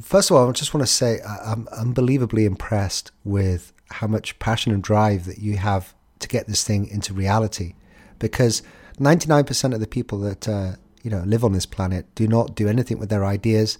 First 0.01 0.29
of 0.29 0.35
all, 0.35 0.49
I 0.49 0.51
just 0.51 0.73
want 0.73 0.85
to 0.85 0.91
say 0.91 1.21
I'm 1.25 1.65
unbelievably 1.69 2.43
impressed 2.43 3.11
with 3.23 3.71
how 3.89 4.07
much 4.07 4.37
passion 4.39 4.73
and 4.73 4.83
drive 4.83 5.23
that 5.23 5.37
you 5.37 5.55
have 5.55 5.95
to 6.19 6.27
get 6.27 6.47
this 6.47 6.65
thing 6.65 6.89
into 6.89 7.13
reality. 7.13 7.75
Because 8.19 8.61
99% 8.99 9.73
of 9.73 9.79
the 9.79 9.87
people 9.87 10.19
that 10.19 10.45
uh, 10.45 10.73
you 11.03 11.09
know 11.09 11.23
live 11.25 11.45
on 11.45 11.53
this 11.53 11.65
planet 11.65 12.13
do 12.13 12.27
not 12.27 12.53
do 12.53 12.67
anything 12.67 12.99
with 12.99 13.07
their 13.07 13.23
ideas. 13.23 13.77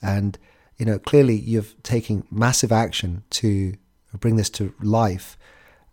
And 0.00 0.38
you 0.78 0.86
know 0.86 0.98
clearly 0.98 1.36
you've 1.36 1.80
taken 1.82 2.26
massive 2.30 2.72
action 2.72 3.22
to 3.40 3.74
bring 4.18 4.36
this 4.36 4.48
to 4.50 4.72
life. 4.80 5.36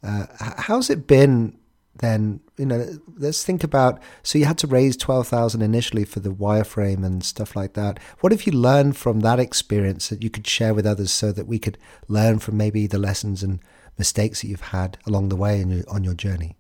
Uh, 0.02 0.28
how's 0.40 0.90
it 0.90 1.08
been 1.08 1.58
then 2.02 2.42
you 2.58 2.66
know 2.66 2.86
let's 3.18 3.44
think 3.44 3.64
about 3.64 4.02
so 4.24 4.38
you 4.38 4.46
had 4.46 4.58
to 4.58 4.68
raise 4.68 4.98
12,000 4.98 5.62
initially 5.62 6.04
for 6.04 6.20
the 6.20 6.30
wireframe 6.30 7.06
and 7.06 7.24
stuff 7.24 7.56
like 7.56 7.74
that. 7.74 8.00
What 8.20 8.32
have 8.32 8.44
you 8.44 8.52
learned 8.52 8.98
from 8.98 9.22
that 9.22 9.40
experience 9.40 10.10
that 10.10 10.24
you 10.24 10.30
could 10.30 10.46
share 10.46 10.74
with 10.74 10.86
others 10.86 11.12
so 11.12 11.32
that 11.32 11.48
we 11.48 11.60
could 11.60 11.78
learn 12.08 12.40
from 12.40 12.58
maybe 12.58 12.88
the 12.88 12.98
lessons 12.98 13.44
and 13.44 13.60
mistakes 13.98 14.42
that 14.42 14.48
you've 14.48 14.62
had 14.62 14.98
along 15.06 15.30
the 15.30 15.36
way 15.36 15.64
your, 15.64 15.84
on 15.90 16.04
your 16.04 16.14
journey? 16.14 16.58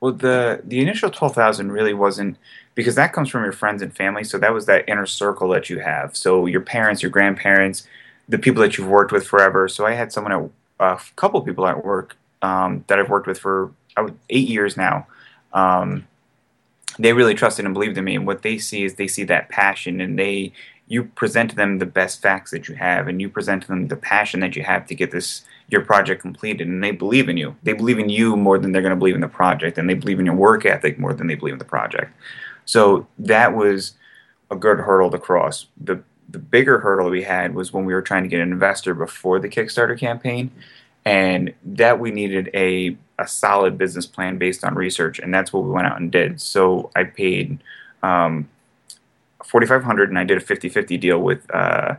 Well 0.00 0.12
the 0.12 0.60
the 0.64 0.80
initial 0.80 1.10
12,000 1.10 1.72
really 1.72 1.94
wasn't 1.94 2.36
because 2.74 2.94
that 2.94 3.12
comes 3.12 3.28
from 3.28 3.42
your 3.42 3.52
friends 3.52 3.82
and 3.82 3.94
family 3.94 4.24
so 4.24 4.38
that 4.38 4.52
was 4.52 4.66
that 4.66 4.88
inner 4.88 5.06
circle 5.06 5.48
that 5.48 5.70
you 5.70 5.80
have. 5.80 6.16
So 6.16 6.46
your 6.46 6.60
parents 6.60 7.02
your 7.02 7.10
grandparents 7.10 7.86
the 8.28 8.38
people 8.38 8.62
that 8.62 8.78
you've 8.78 8.88
worked 8.88 9.12
with 9.12 9.26
forever. 9.26 9.68
So 9.68 9.86
i 9.86 9.92
had 9.92 10.12
someone 10.12 10.32
at 10.32 10.50
a 10.80 11.00
couple 11.16 11.40
people 11.42 11.66
at 11.66 11.84
work 11.84 12.16
um, 12.42 12.84
that 12.88 12.98
i've 12.98 13.08
worked 13.08 13.26
with 13.26 13.38
for 13.38 13.72
eight 14.30 14.48
years 14.48 14.76
now. 14.76 15.06
Um, 15.52 16.06
they 16.98 17.12
really 17.12 17.34
trusted 17.34 17.64
and 17.64 17.72
believed 17.74 17.96
in 17.96 18.04
me, 18.04 18.14
and 18.14 18.26
what 18.26 18.42
they 18.42 18.58
see 18.58 18.84
is 18.84 18.94
they 18.94 19.08
see 19.08 19.24
that 19.24 19.48
passion, 19.48 20.00
and 20.00 20.18
they 20.18 20.52
you 20.92 21.04
present 21.04 21.56
them 21.56 21.78
the 21.78 21.86
best 21.86 22.20
facts 22.20 22.50
that 22.50 22.68
you 22.68 22.74
have 22.74 23.08
and 23.08 23.18
you 23.18 23.26
present 23.26 23.66
them 23.66 23.88
the 23.88 23.96
passion 23.96 24.40
that 24.40 24.54
you 24.54 24.62
have 24.62 24.86
to 24.86 24.94
get 24.94 25.10
this 25.10 25.42
your 25.68 25.80
project 25.80 26.20
completed. 26.20 26.68
And 26.68 26.84
they 26.84 26.90
believe 26.90 27.30
in 27.30 27.38
you. 27.38 27.56
They 27.62 27.72
believe 27.72 27.98
in 27.98 28.10
you 28.10 28.36
more 28.36 28.58
than 28.58 28.72
they're 28.72 28.82
going 28.82 28.90
to 28.90 28.98
believe 28.98 29.14
in 29.14 29.22
the 29.22 29.28
project. 29.28 29.78
And 29.78 29.88
they 29.88 29.94
believe 29.94 30.20
in 30.20 30.26
your 30.26 30.34
work 30.34 30.66
ethic 30.66 30.98
more 30.98 31.14
than 31.14 31.28
they 31.28 31.34
believe 31.34 31.54
in 31.54 31.58
the 31.58 31.64
project. 31.64 32.12
So 32.66 33.06
that 33.18 33.56
was 33.56 33.94
a 34.50 34.56
good 34.56 34.80
hurdle 34.80 35.10
to 35.10 35.18
cross. 35.18 35.66
The 35.80 36.02
the 36.28 36.38
bigger 36.38 36.78
hurdle 36.80 37.10
we 37.10 37.22
had 37.22 37.54
was 37.54 37.72
when 37.72 37.86
we 37.86 37.94
were 37.94 38.02
trying 38.02 38.22
to 38.22 38.28
get 38.28 38.40
an 38.40 38.52
investor 38.52 38.94
before 38.94 39.38
the 39.38 39.48
kickstarter 39.48 39.98
campaign 39.98 40.50
and 41.04 41.52
that 41.64 41.98
we 41.98 42.10
needed 42.10 42.50
a 42.54 42.96
a 43.18 43.26
solid 43.26 43.78
business 43.78 44.06
plan 44.06 44.38
based 44.38 44.64
on 44.64 44.74
research 44.74 45.18
and 45.18 45.32
that's 45.32 45.52
what 45.52 45.62
we 45.62 45.70
went 45.70 45.86
out 45.86 46.00
and 46.00 46.10
did 46.10 46.40
so 46.40 46.90
i 46.96 47.04
paid 47.04 47.58
um, 48.02 48.48
4500 49.44 50.08
and 50.08 50.18
I 50.18 50.24
did 50.24 50.38
a 50.38 50.40
50-50 50.40 51.00
deal 51.00 51.18
with 51.18 51.52
uh, 51.54 51.96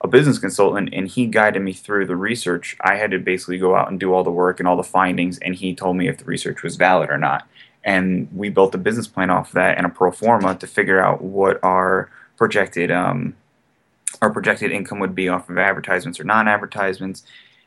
a 0.00 0.08
business 0.08 0.38
consultant 0.38 0.90
and 0.92 1.08
he 1.08 1.26
guided 1.26 1.62
me 1.62 1.72
through 1.72 2.06
the 2.06 2.16
research. 2.16 2.76
I 2.80 2.96
had 2.96 3.10
to 3.12 3.18
basically 3.18 3.58
go 3.58 3.74
out 3.74 3.90
and 3.90 3.98
do 3.98 4.12
all 4.12 4.24
the 4.24 4.30
work 4.30 4.60
and 4.60 4.68
all 4.68 4.76
the 4.76 4.82
findings 4.82 5.38
and 5.38 5.54
he 5.54 5.74
told 5.74 5.96
me 5.96 6.08
if 6.08 6.18
the 6.18 6.24
research 6.24 6.62
was 6.62 6.76
valid 6.76 7.10
or 7.10 7.18
not. 7.18 7.46
And 7.84 8.28
we 8.34 8.50
built 8.50 8.74
a 8.74 8.78
business 8.78 9.06
plan 9.06 9.30
off 9.30 9.48
of 9.48 9.54
that 9.54 9.76
and 9.78 9.86
a 9.86 9.88
pro 9.88 10.10
forma 10.10 10.54
to 10.56 10.66
figure 10.66 11.02
out 11.02 11.22
what 11.22 11.62
our 11.62 12.10
projected 12.36 12.90
um, 12.90 13.34
our 14.20 14.30
projected 14.30 14.70
income 14.70 14.98
would 14.98 15.14
be 15.14 15.28
off 15.28 15.48
of 15.48 15.56
advertisements 15.56 16.20
or 16.20 16.24
non-advertisements 16.24 17.22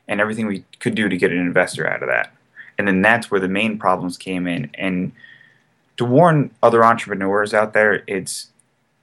and 0.08 0.20
everything 0.20 0.46
we 0.46 0.64
could 0.80 0.94
do 0.94 1.08
to 1.08 1.16
get 1.16 1.32
an 1.32 1.38
investor 1.38 1.88
out 1.88 2.02
of 2.02 2.08
that. 2.08 2.32
And 2.76 2.88
then 2.88 3.02
that's 3.02 3.30
where 3.30 3.40
the 3.40 3.48
main 3.48 3.78
problems 3.78 4.16
came 4.16 4.46
in 4.46 4.70
and 4.74 5.12
to 5.96 6.04
warn 6.04 6.50
other 6.62 6.84
entrepreneurs 6.84 7.54
out 7.54 7.72
there, 7.72 8.02
it's 8.06 8.48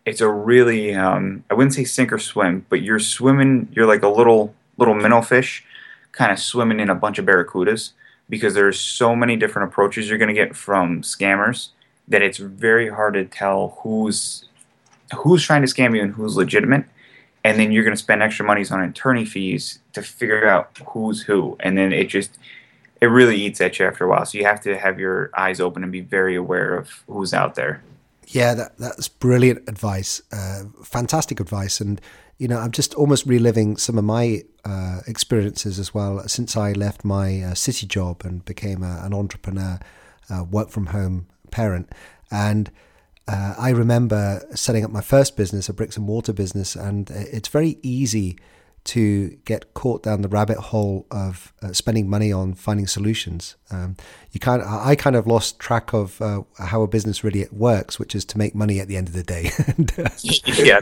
it's 0.05 0.22
a 0.22 0.29
really 0.29 0.93
um, 0.93 1.43
I 1.50 1.53
wouldn't 1.53 1.74
say 1.74 1.84
sink 1.84 2.12
or 2.12 2.20
swim, 2.20 2.65
but 2.70 2.81
you're 2.81 3.00
swimming. 3.00 3.70
You're 3.74 3.86
like 3.86 4.03
a 4.03 4.10
little 4.10 4.53
little 4.77 4.96
minnow 4.96 5.22
fish, 5.22 5.63
kind 6.12 6.31
of 6.31 6.39
swimming 6.39 6.79
in 6.79 6.89
a 6.89 6.96
bunch 6.96 7.20
of 7.20 7.25
barracudas 7.25 7.91
because 8.29 8.53
there's 8.53 8.79
so 8.79 9.15
many 9.15 9.36
different 9.36 9.70
approaches 9.70 10.10
you're 10.10 10.17
going 10.17 10.29
to 10.29 10.34
get 10.34 10.55
from 10.55 11.01
scammers 11.01 11.70
that 12.08 12.22
it's 12.22 12.38
very 12.38 12.89
hard 12.89 13.13
to 13.13 13.25
tell 13.25 13.77
who's 13.84 14.46
who's 15.17 15.43
trying 15.43 15.62
to 15.62 15.67
scam 15.67 15.96
you 15.96 16.01
and 16.01 16.13
who's 16.13 16.36
legitimate. 16.36 16.86
And 17.43 17.60
then 17.60 17.71
you're 17.71 17.83
going 17.83 17.95
to 17.95 18.01
spend 18.01 18.21
extra 18.21 18.45
monies 18.45 18.71
on 18.71 18.81
attorney 18.83 19.25
fees 19.25 19.79
to 19.93 20.01
figure 20.01 20.48
out 20.48 20.77
who's 20.89 21.24
who, 21.24 21.57
and 21.60 21.77
then 21.77 21.91
it 21.91 22.05
just 22.05 22.38
it 23.01 23.07
really 23.07 23.36
eats 23.36 23.60
at 23.60 23.79
you 23.79 23.88
after 23.88 24.05
a 24.05 24.07
while. 24.07 24.25
So 24.25 24.38
you 24.38 24.45
have 24.45 24.62
to 24.62 24.77
have 24.77 25.00
your 25.00 25.31
eyes 25.36 25.60
open 25.60 25.81
and 25.83 25.91
be 25.91 26.01
very 26.01 26.36
aware 26.36 26.75
of 26.75 27.03
who's 27.07 27.33
out 27.33 27.55
there. 27.55 27.81
Yeah, 28.27 28.53
that, 28.53 28.77
that's 28.77 29.07
brilliant 29.07 29.67
advice. 29.67 30.21
Uh, 30.31 30.65
fantastic 30.83 31.39
advice. 31.39 31.81
And, 31.81 32.00
you 32.38 32.48
know, 32.48 32.60
I'm 32.60 32.71
just 32.71 32.93
almost 32.93 33.25
reliving 33.25 33.75
some 33.77 33.98
of 33.98 34.03
my 34.03 34.43
uh, 34.63 35.01
experiences 35.07 35.79
as 35.79 35.93
well 35.93 36.25
since 36.27 36.55
I 36.55 36.74
left 36.74 37.03
my 37.03 37.41
uh, 37.41 37.55
city 37.55 37.88
job 37.88 38.21
and 38.24 38.45
became 38.45 38.83
a, 38.83 39.01
an 39.03 39.13
entrepreneur, 39.13 39.79
uh, 40.29 40.43
work 40.43 40.69
from 40.69 40.88
home 40.88 41.25
parent. 41.50 41.89
And 42.29 42.71
uh, 43.28 43.56
I 43.58 43.70
remember 43.70 44.46
setting 44.56 44.84
up 44.84 44.92
my 44.92 45.01
first 45.01 45.38
business, 45.38 45.70
a 45.70 45.74
bricks 45.74 45.98
and 45.98 46.06
mortar 46.06 46.34
business, 46.34 46.75
and 46.75 47.10
it's 47.12 47.48
very 47.48 47.78
easy 47.82 48.38
to 48.84 49.30
get 49.46 49.74
caught 49.75 50.01
down 50.01 50.22
the 50.22 50.28
rabbit 50.28 50.58
hole 50.58 51.06
of 51.12 51.54
uh, 51.62 51.72
spending 51.72 52.10
money 52.10 52.32
on 52.32 52.54
finding 52.54 52.88
solutions. 52.88 53.56
Um, 53.70 53.96
you 54.32 54.40
kind, 54.40 54.63
I 54.66 54.96
kind 54.96 55.16
of 55.16 55.28
lost 55.28 55.60
track 55.60 55.94
of 55.94 56.20
uh, 56.20 56.42
how 56.58 56.82
a 56.82 56.88
business 56.88 57.24
really 57.24 57.48
works, 57.51 58.00
which 58.00 58.16
is 58.16 58.25
to 58.25 58.40
make 58.40 58.56
money 58.56 58.80
at 58.80 58.88
the 58.88 58.98
end 58.98 59.08
of 59.08 59.13
the 59.13 59.24
day. 59.24 59.51
yeah, 60.63 60.80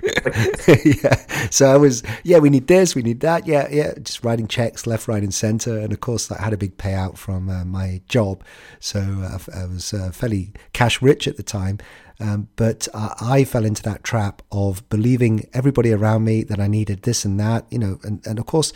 yeah. 1.04 1.50
So 1.50 1.70
I 1.70 1.76
was, 1.76 2.04
yeah, 2.24 2.38
we 2.38 2.50
need 2.50 2.68
this, 2.68 2.96
we 2.96 3.02
need 3.02 3.20
that, 3.20 3.46
yeah, 3.46 3.68
yeah, 3.70 3.94
just 4.02 4.24
writing 4.24 4.48
checks 4.48 4.88
left, 4.88 5.08
right, 5.10 5.22
and 5.22 5.34
center. 5.34 5.78
And 5.78 5.92
of 5.92 6.00
course, 6.00 6.32
I 6.32 6.42
had 6.42 6.54
a 6.54 6.58
big 6.58 6.78
payout 6.78 7.18
from 7.18 7.50
uh, 7.50 7.66
my 7.66 8.02
job, 8.08 8.44
so 8.80 9.00
uh, 9.00 9.40
I 9.54 9.66
was 9.66 9.94
uh, 9.94 10.12
fairly 10.12 10.54
cash 10.72 11.02
rich 11.02 11.28
at 11.28 11.36
the 11.36 11.44
time. 11.44 11.80
Um, 12.20 12.50
but 12.56 12.88
uh, 12.94 13.16
I 13.22 13.44
fell 13.46 13.64
into 13.64 13.82
that 13.84 14.04
trap 14.04 14.42
of 14.52 14.88
believing 14.90 15.48
everybody 15.54 15.94
around 15.94 16.26
me 16.26 16.44
that 16.44 16.60
I 16.60 16.68
needed 16.68 17.04
this 17.04 17.24
and 17.24 17.40
that, 17.40 17.66
you 17.72 17.80
know, 17.80 18.00
and, 18.04 18.26
and 18.26 18.40
of 18.40 18.46
course, 18.46 18.74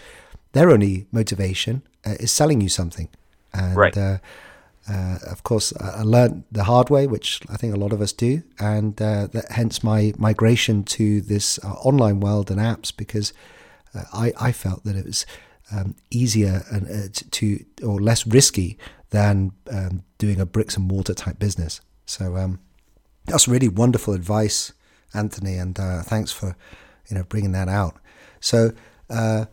their 0.54 0.72
only 0.72 1.08
motivation 1.12 1.84
uh, 2.06 2.16
is 2.20 2.32
selling 2.32 2.62
you 2.62 2.70
something. 2.70 3.10
And, 3.54 3.76
right. 3.76 3.98
Uh, 3.98 4.20
uh 4.90 5.18
of 5.30 5.44
course, 5.44 5.74
I 5.80 6.04
learned 6.04 6.44
the 6.52 6.64
hard 6.64 6.90
way, 6.90 7.06
which 7.08 7.42
I 7.50 7.58
think 7.58 7.76
a 7.76 7.80
lot 7.80 7.92
of 7.92 8.02
us 8.02 8.14
do, 8.14 8.44
and 8.60 9.02
uh, 9.02 9.28
that, 9.28 9.52
hence 9.52 9.84
my 9.84 10.14
migration 10.18 10.84
to 10.86 11.22
this 11.22 11.60
uh, 11.64 11.74
online 11.74 12.20
world 12.20 12.50
and 12.50 12.60
apps 12.60 12.96
because 12.96 13.34
I, 14.12 14.34
I 14.40 14.52
felt 14.52 14.84
that 14.86 14.96
it 14.96 15.06
was 15.06 15.26
um, 15.72 15.96
easier 16.10 16.64
and 16.72 17.14
to 17.32 17.66
or 17.84 18.02
less 18.02 18.26
risky 18.26 18.78
than 19.10 19.52
um, 19.72 20.04
doing 20.18 20.40
a 20.40 20.46
bricks 20.46 20.76
and 20.76 20.88
mortar 20.88 21.14
type 21.14 21.40
business. 21.40 21.82
So 22.06 22.36
um, 22.36 22.60
that's 23.26 23.48
really 23.48 23.70
wonderful 23.70 24.14
advice, 24.14 24.74
Anthony, 25.14 25.58
and 25.58 25.80
uh, 25.80 26.02
thanks 26.04 26.32
for 26.32 26.56
you 27.10 27.18
know 27.18 27.24
bringing 27.24 27.52
that 27.54 27.70
out. 27.70 27.98
So 28.40 28.74
uh, 29.10 29.46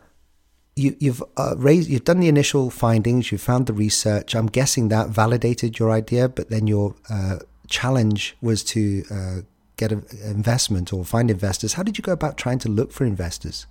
you, 0.75 0.95
have 1.03 1.23
uh, 1.37 1.55
raised, 1.57 1.89
you've 1.89 2.03
done 2.03 2.19
the 2.19 2.27
initial 2.27 2.69
findings, 2.69 3.31
you've 3.31 3.41
found 3.41 3.67
the 3.67 3.73
research. 3.73 4.35
I'm 4.35 4.47
guessing 4.47 4.89
that 4.89 5.09
validated 5.09 5.79
your 5.79 5.91
idea, 5.91 6.29
but 6.29 6.49
then 6.49 6.67
your 6.67 6.95
uh, 7.09 7.39
challenge 7.67 8.35
was 8.41 8.63
to 8.65 9.03
uh, 9.11 9.41
get 9.77 9.91
an 9.91 10.05
investment 10.23 10.93
or 10.93 11.03
find 11.05 11.29
investors. 11.29 11.73
How 11.73 11.83
did 11.83 11.97
you 11.97 12.01
go 12.01 12.11
about 12.11 12.37
trying 12.37 12.59
to 12.59 12.69
look 12.69 12.91
for 12.91 13.05
investors? 13.05 13.67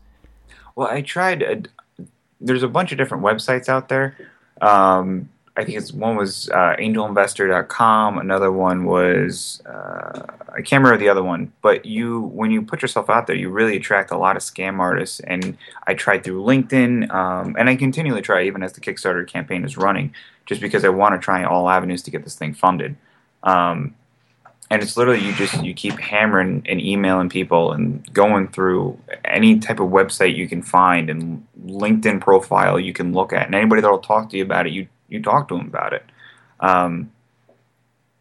Well, 0.77 0.89
I 0.89 1.03
tried. 1.03 1.69
there's 2.41 2.63
a 2.63 2.69
bunch 2.69 2.93
of 2.93 2.99
different 2.99 3.25
websites 3.25 3.69
out 3.69 3.89
there. 3.89 4.17
Um, 4.61 5.29
I 5.61 5.65
think 5.65 5.77
it's 5.77 5.93
one 5.93 6.17
was 6.17 6.49
uh, 6.49 6.75
angelinvestor.com. 6.79 8.17
Another 8.17 8.51
one 8.51 8.85
was 8.85 9.61
uh, 9.67 10.23
I 10.49 10.63
can't 10.63 10.83
remember 10.83 10.97
the 10.97 11.11
other 11.11 11.23
one. 11.23 11.53
But 11.61 11.85
you, 11.85 12.23
when 12.23 12.51
you 12.51 12.63
put 12.63 12.81
yourself 12.81 13.11
out 13.11 13.27
there, 13.27 13.37
you 13.37 13.51
really 13.51 13.77
attract 13.77 14.11
a 14.11 14.17
lot 14.17 14.37
of 14.37 14.43
scam 14.43 14.79
artists. 14.79 15.21
And 15.21 15.59
I 15.87 15.93
tried 15.93 16.25
through 16.25 16.43
LinkedIn, 16.43 17.13
um, 17.13 17.57
and 17.59 17.69
I 17.69 17.77
continually 17.77 18.23
try 18.23 18.45
even 18.45 18.63
as 18.63 18.73
the 18.73 18.81
Kickstarter 18.81 19.27
campaign 19.27 19.63
is 19.63 19.77
running, 19.77 20.15
just 20.47 20.63
because 20.63 20.83
I 20.83 20.89
want 20.89 21.15
to 21.15 21.19
try 21.19 21.45
all 21.45 21.69
avenues 21.69 22.03
to 22.05 22.11
get 22.11 22.25
this 22.25 22.37
thing 22.37 22.55
funded. 22.55 22.97
Um, 23.43 23.95
and 24.71 24.83
it's 24.83 24.97
literally 24.97 25.21
you 25.21 25.35
just 25.35 25.63
you 25.63 25.75
keep 25.75 25.99
hammering 25.99 26.63
and 26.67 26.81
emailing 26.81 27.29
people 27.29 27.73
and 27.73 28.11
going 28.15 28.49
through 28.49 28.99
any 29.25 29.59
type 29.59 29.81
of 29.81 29.91
website 29.91 30.37
you 30.37 30.49
can 30.49 30.63
find 30.63 31.11
and 31.11 31.45
LinkedIn 31.67 32.21
profile 32.21 32.79
you 32.79 32.93
can 32.93 33.13
look 33.13 33.35
at, 33.35 33.47
and 33.47 33.55
anybody 33.55 33.83
that 33.83 33.91
will 33.91 33.99
talk 33.99 34.31
to 34.31 34.39
you 34.39 34.45
about 34.45 34.67
it, 34.67 34.73
you 34.73 34.87
you 35.11 35.23
talk 35.23 35.49
to 35.49 35.57
them 35.57 35.67
about 35.67 35.93
it. 35.93 36.05
Um, 36.61 37.13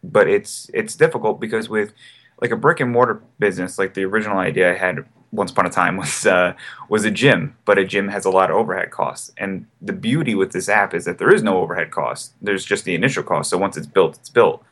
but 0.02 0.28
it's 0.28 0.70
it's 0.74 0.96
difficult 0.96 1.40
because 1.40 1.68
with 1.68 1.92
like 2.40 2.50
a 2.50 2.56
brick 2.56 2.80
and 2.80 2.90
mortar 2.90 3.22
business, 3.38 3.78
like 3.78 3.94
the 3.94 4.04
original 4.04 4.38
idea 4.38 4.72
I 4.72 4.76
had 4.76 5.04
once 5.32 5.52
upon 5.52 5.66
a 5.66 5.70
time 5.70 5.96
was 6.02 6.26
uh, 6.26 6.54
was 6.88 7.04
a 7.04 7.10
gym, 7.10 7.56
but 7.64 7.78
a 7.78 7.84
gym 7.84 8.08
has 8.08 8.24
a 8.24 8.30
lot 8.30 8.50
of 8.50 8.56
overhead 8.56 8.90
costs. 8.90 9.32
And 9.36 9.66
the 9.80 9.92
beauty 9.92 10.34
with 10.34 10.52
this 10.52 10.68
app 10.68 10.94
is 10.94 11.04
that 11.04 11.18
there 11.18 11.34
is 11.34 11.42
no 11.42 11.58
overhead 11.58 11.90
cost. 11.90 12.32
There's 12.42 12.64
just 12.64 12.84
the 12.84 12.94
initial 12.94 13.22
cost. 13.22 13.50
So 13.50 13.58
once 13.58 13.76
it's 13.76 13.86
built, 13.86 14.16
it's 14.16 14.30
built. 14.30 14.64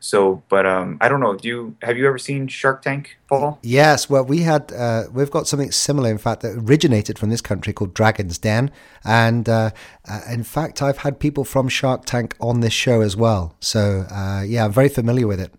So, 0.00 0.42
but 0.48 0.66
um, 0.66 0.98
I 1.00 1.08
don't 1.08 1.20
know. 1.20 1.34
Do 1.34 1.48
you 1.48 1.76
have 1.82 1.96
you 1.96 2.06
ever 2.06 2.18
seen 2.18 2.48
Shark 2.48 2.82
Tank, 2.82 3.18
Paul? 3.28 3.58
Yes. 3.62 4.08
Well, 4.10 4.24
we 4.24 4.40
had 4.40 4.72
uh, 4.72 5.04
we've 5.12 5.30
got 5.30 5.46
something 5.46 5.72
similar. 5.72 6.10
In 6.10 6.18
fact, 6.18 6.42
that 6.42 6.56
originated 6.56 7.18
from 7.18 7.30
this 7.30 7.40
country 7.40 7.72
called 7.72 7.94
Dragon's 7.94 8.38
Den, 8.38 8.70
and 9.04 9.48
uh, 9.48 9.70
uh, 10.08 10.20
in 10.30 10.44
fact, 10.44 10.82
I've 10.82 10.98
had 10.98 11.18
people 11.18 11.44
from 11.44 11.68
Shark 11.68 12.04
Tank 12.04 12.36
on 12.40 12.60
this 12.60 12.72
show 12.72 13.00
as 13.00 13.16
well. 13.16 13.54
So, 13.60 14.06
uh, 14.10 14.42
yeah, 14.46 14.64
I'm 14.66 14.72
very 14.72 14.88
familiar 14.88 15.26
with 15.26 15.40
it. 15.40 15.52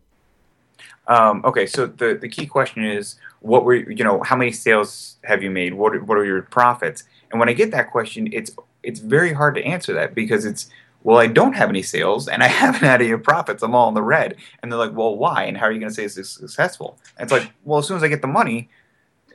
Um, 1.07 1.41
okay, 1.45 1.65
so 1.65 1.85
the 1.85 2.17
the 2.19 2.29
key 2.29 2.45
question 2.45 2.83
is, 2.83 3.15
what 3.39 3.63
were 3.63 3.75
you 3.75 4.03
know, 4.03 4.21
how 4.23 4.35
many 4.35 4.51
sales 4.51 5.17
have 5.23 5.41
you 5.41 5.49
made? 5.49 5.73
What 5.73 6.03
what 6.03 6.17
are 6.17 6.25
your 6.25 6.41
profits? 6.43 7.03
And 7.31 7.39
when 7.39 7.49
I 7.49 7.53
get 7.53 7.71
that 7.71 7.91
question, 7.91 8.29
it's 8.31 8.51
it's 8.83 8.99
very 8.99 9.33
hard 9.33 9.55
to 9.55 9.63
answer 9.63 9.93
that 9.93 10.13
because 10.13 10.45
it's 10.45 10.69
well, 11.07 11.19
I 11.19 11.27
don't 11.27 11.53
have 11.53 11.69
any 11.69 11.83
sales 11.83 12.27
and 12.27 12.43
I 12.43 12.47
haven't 12.63 12.81
had 12.81 13.01
any 13.01 13.15
profits. 13.15 13.63
I'm 13.63 13.73
all 13.73 13.87
in 13.87 13.93
the 13.93 14.03
red. 14.03 14.35
And 14.61 14.69
they're 14.69 14.77
like, 14.77 14.93
well, 14.93 15.15
why? 15.15 15.45
And 15.45 15.55
how 15.55 15.67
are 15.67 15.71
you 15.71 15.79
going 15.79 15.89
to 15.89 15.95
say 15.95 16.03
it's 16.03 16.29
successful? 16.31 16.99
And 17.17 17.23
it's 17.23 17.31
like, 17.31 17.49
well, 17.63 17.79
as 17.79 17.87
soon 17.87 17.95
as 17.95 18.03
I 18.03 18.09
get 18.09 18.21
the 18.21 18.27
money, 18.27 18.67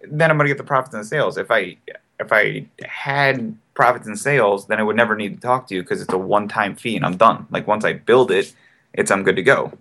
then 0.06 0.30
I'm 0.30 0.36
going 0.36 0.48
to 0.48 0.50
get 0.54 0.58
the 0.58 0.64
profits 0.64 0.94
and 0.94 1.02
the 1.02 1.08
sales. 1.08 1.38
If 1.38 1.50
I 1.50 1.78
if 2.20 2.30
I 2.30 2.66
had 2.84 3.56
profits 3.72 4.06
and 4.06 4.18
sales, 4.18 4.66
then 4.66 4.80
I 4.80 4.82
would 4.82 4.96
never 4.96 5.16
need 5.16 5.36
to 5.36 5.40
talk 5.40 5.66
to 5.68 5.74
you 5.74 5.82
because 5.82 6.02
it's 6.02 6.12
a 6.12 6.18
one 6.18 6.46
time 6.46 6.76
fee 6.76 6.94
and 6.94 7.06
I'm 7.06 7.16
done. 7.16 7.46
Like 7.50 7.66
once 7.66 7.86
I 7.86 7.94
build 7.94 8.30
it, 8.30 8.52
it's 8.92 9.10
I'm 9.10 9.22
good 9.22 9.36
to 9.36 9.42
go. 9.42 9.72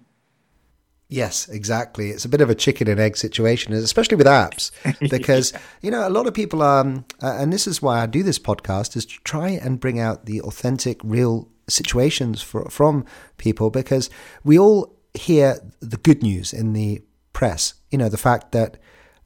Yes, 1.10 1.50
exactly. 1.50 2.12
It's 2.12 2.24
a 2.24 2.30
bit 2.30 2.40
of 2.40 2.50
a 2.50 2.56
chicken 2.56 2.88
and 2.88 3.02
egg 3.02 3.18
situation, 3.18 3.74
especially 3.74 4.16
with 4.16 4.28
apps, 4.28 4.72
because 5.10 5.52
you 5.82 5.92
know 5.92 6.08
a 6.08 6.10
lot 6.10 6.26
of 6.26 6.34
people. 6.34 6.62
Um, 6.62 7.04
uh, 7.22 7.36
and 7.38 7.52
this 7.52 7.68
is 7.68 7.82
why 7.82 8.02
I 8.02 8.06
do 8.06 8.24
this 8.24 8.40
podcast 8.40 8.96
is 8.96 9.06
to 9.08 9.20
try 9.26 9.50
and 9.50 9.78
bring 9.78 10.00
out 10.00 10.26
the 10.26 10.40
authentic, 10.40 11.02
real 11.04 11.50
situations 11.72 12.42
for, 12.42 12.70
from 12.70 13.06
people 13.38 13.70
because 13.70 14.10
we 14.44 14.58
all 14.58 14.96
hear 15.14 15.60
the 15.80 15.98
good 15.98 16.22
news 16.22 16.54
in 16.54 16.74
the 16.74 17.02
press. 17.34 17.74
You 17.90 17.98
know, 17.98 18.10
the 18.10 18.18
fact 18.18 18.52
that 18.52 18.78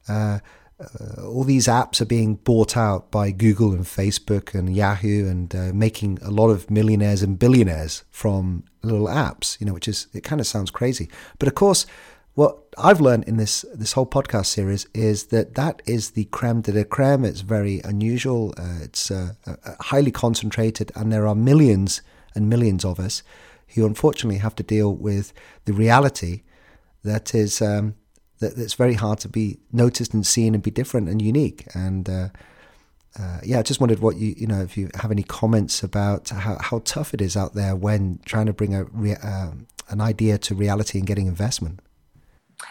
uh, 0.08 0.38
uh, 0.80 1.22
all 1.22 1.44
these 1.44 1.66
apps 1.66 2.00
are 2.00 2.06
being 2.06 2.36
bought 2.36 2.76
out 2.76 3.10
by 3.10 3.30
Google 3.30 3.72
and 3.72 3.84
Facebook 3.84 4.54
and 4.54 4.74
Yahoo 4.74 5.28
and 5.28 5.54
uh, 5.54 5.72
making 5.72 6.18
a 6.22 6.30
lot 6.30 6.50
of 6.50 6.70
millionaires 6.70 7.22
and 7.22 7.38
billionaires 7.38 8.04
from 8.10 8.64
little 8.82 9.06
apps, 9.06 9.58
you 9.60 9.66
know, 9.66 9.72
which 9.72 9.88
is, 9.88 10.06
it 10.12 10.22
kind 10.22 10.40
of 10.40 10.46
sounds 10.46 10.70
crazy. 10.70 11.08
But 11.38 11.48
of 11.48 11.54
course, 11.54 11.86
what 12.34 12.58
I've 12.76 13.00
learned 13.00 13.24
in 13.24 13.38
this 13.38 13.64
this 13.74 13.92
whole 13.92 14.04
podcast 14.04 14.46
series 14.46 14.86
is 14.92 15.28
that 15.28 15.54
that 15.54 15.80
is 15.86 16.10
the 16.10 16.26
creme 16.26 16.60
de 16.60 16.70
la 16.70 16.84
creme. 16.84 17.24
It's 17.24 17.40
very 17.40 17.80
unusual. 17.82 18.52
Uh, 18.58 18.80
it's 18.82 19.10
uh, 19.10 19.32
uh, 19.46 19.56
highly 19.80 20.10
concentrated, 20.10 20.92
and 20.94 21.10
there 21.10 21.26
are 21.26 21.34
millions 21.34 22.02
and 22.36 22.48
millions 22.48 22.84
of 22.84 23.00
us 23.00 23.22
who 23.74 23.86
unfortunately 23.86 24.38
have 24.38 24.54
to 24.56 24.62
deal 24.62 24.94
with 24.94 25.32
the 25.64 25.72
reality 25.72 26.42
that 27.02 27.34
is 27.34 27.60
um, 27.62 27.94
that 28.38 28.56
it's 28.58 28.74
very 28.74 28.94
hard 28.94 29.18
to 29.20 29.28
be 29.28 29.58
noticed 29.72 30.12
and 30.14 30.26
seen 30.26 30.54
and 30.54 30.62
be 30.62 30.70
different 30.70 31.08
and 31.08 31.22
unique. 31.22 31.66
And 31.74 32.08
uh, 32.08 32.28
uh, 33.18 33.38
yeah, 33.42 33.58
I 33.58 33.62
just 33.62 33.80
wondered 33.80 34.00
what 34.00 34.16
you 34.16 34.34
you 34.36 34.46
know 34.46 34.60
if 34.60 34.76
you 34.76 34.90
have 34.94 35.10
any 35.10 35.22
comments 35.22 35.82
about 35.82 36.28
how, 36.28 36.58
how 36.60 36.80
tough 36.84 37.14
it 37.14 37.20
is 37.20 37.36
out 37.36 37.54
there 37.54 37.74
when 37.74 38.20
trying 38.24 38.46
to 38.46 38.52
bring 38.52 38.74
a 38.74 38.84
rea- 38.84 39.16
um, 39.16 39.66
an 39.88 40.00
idea 40.00 40.38
to 40.38 40.54
reality 40.54 40.98
and 40.98 41.06
getting 41.06 41.26
investment. 41.26 41.80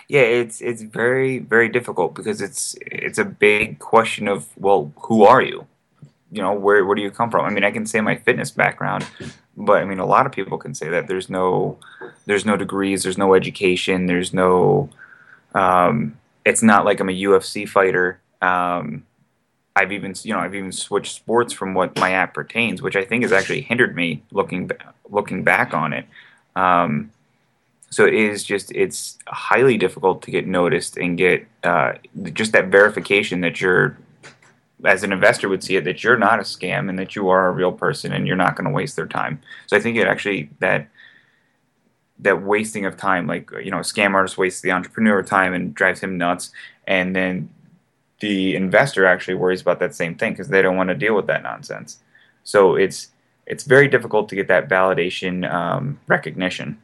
Yeah, 0.08 0.22
it's 0.22 0.62
it's 0.62 0.82
very 0.82 1.40
very 1.40 1.70
difficult 1.70 2.14
because 2.14 2.42
it's 2.42 2.76
it's 2.82 3.18
a 3.18 3.26
big 3.26 3.80
question 3.80 4.28
of 4.28 4.48
well, 4.58 4.92
who 4.98 5.24
are 5.24 5.42
you? 5.42 5.68
You 6.36 6.42
know, 6.42 6.54
where 6.54 6.86
where 6.86 6.96
do 6.96 7.02
you 7.02 7.12
come 7.12 7.32
from? 7.32 7.46
I 7.46 7.50
mean, 7.50 7.64
I 7.64 7.72
can 7.72 7.86
say 7.86 8.02
my 8.02 8.18
fitness 8.18 8.52
background, 8.52 9.06
but 9.56 9.82
I 9.82 9.86
mean, 9.86 10.00
a 10.00 10.06
lot 10.06 10.26
of 10.26 10.34
people 10.34 10.58
can 10.58 10.74
say 10.74 10.90
that 10.90 11.08
there's 11.08 11.30
no 11.30 11.78
there's 12.26 12.46
no 12.46 12.58
degrees, 12.58 13.04
there's 13.04 13.18
no 13.18 13.34
education, 13.34 14.08
there's 14.08 14.34
no 14.34 14.90
um, 15.54 16.18
it's 16.44 16.62
not 16.62 16.84
like 16.84 17.00
I'm 17.00 17.10
a 17.10 17.14
UFC 17.14 17.68
fighter. 17.68 18.20
Um, 18.42 19.06
I've 19.78 19.94
even 19.94 20.14
you 20.24 20.34
know 20.34 20.40
I've 20.40 20.56
even 20.56 20.74
switched 20.74 21.16
sports 21.16 21.54
from 21.54 21.74
what 21.74 21.98
my 21.98 22.12
app 22.12 22.34
pertains, 22.34 22.82
which 22.82 22.98
I 22.98 23.06
think 23.06 23.24
has 23.24 23.32
actually 23.32 23.62
hindered 23.62 23.96
me 23.96 24.22
looking 24.32 24.70
looking 25.10 25.44
back 25.44 25.74
on 25.74 25.94
it. 25.94 26.06
Um, 26.58 27.12
so 27.90 28.06
it 28.06 28.14
is 28.14 28.44
just 28.44 28.74
it's 28.74 29.18
highly 29.28 29.78
difficult 29.78 30.22
to 30.24 30.32
get 30.32 30.46
noticed 30.46 30.98
and 30.98 31.18
get 31.18 31.48
uh, 31.64 31.94
just 32.34 32.52
that 32.52 32.68
verification 32.68 33.40
that 33.40 33.62
you're 33.62 33.98
as 34.84 35.04
an 35.04 35.14
investor 35.14 35.48
would 35.48 35.64
see 35.64 35.78
it 35.78 35.86
that 35.86 36.04
you're 36.04 36.18
not 36.18 36.40
a 36.40 36.44
scam 36.44 36.90
and 36.90 37.00
that 37.00 37.16
you 37.16 37.30
are 37.30 37.48
a 37.48 37.52
real 37.52 37.72
person 37.72 38.12
and 38.12 38.28
you're 38.28 38.36
not 38.36 38.56
going 38.56 38.66
to 38.66 38.72
waste 38.72 38.96
their 38.96 39.08
time. 39.08 39.42
So 39.68 39.78
i 39.78 39.80
think 39.80 39.98
it 39.98 40.08
actually 40.08 40.50
that 40.60 40.88
that 42.20 42.44
wasting 42.44 42.86
of 42.86 42.96
time 42.96 43.28
like 43.28 43.50
you 43.64 43.72
know 43.72 43.80
a 43.80 43.82
scam 43.82 44.14
artist 44.14 44.38
wastes 44.38 44.62
the 44.62 44.72
entrepreneur 44.72 45.22
time 45.22 45.54
and 45.54 45.74
drives 45.74 46.00
him 46.00 46.18
nuts. 46.18 46.52
And 46.88 47.16
then 47.16 47.50
the 48.20 48.56
investor 48.56 49.06
actually 49.06 49.36
worries 49.36 49.62
about 49.62 49.80
that 49.80 49.94
same 49.96 50.16
thing 50.16 50.34
because 50.34 50.48
they 50.48 50.62
don't 50.62 50.78
want 50.78 50.90
to 50.90 50.96
deal 50.96 51.16
with 51.16 51.28
that 51.28 51.44
nonsense. 51.44 52.00
So 52.44 52.76
it's 52.76 53.10
it's 53.46 53.64
very 53.64 53.88
difficult 53.88 54.30
to 54.30 54.36
get 54.36 54.48
that 54.48 54.70
validation 54.70 55.52
um, 55.52 56.00
recognition. 56.08 56.82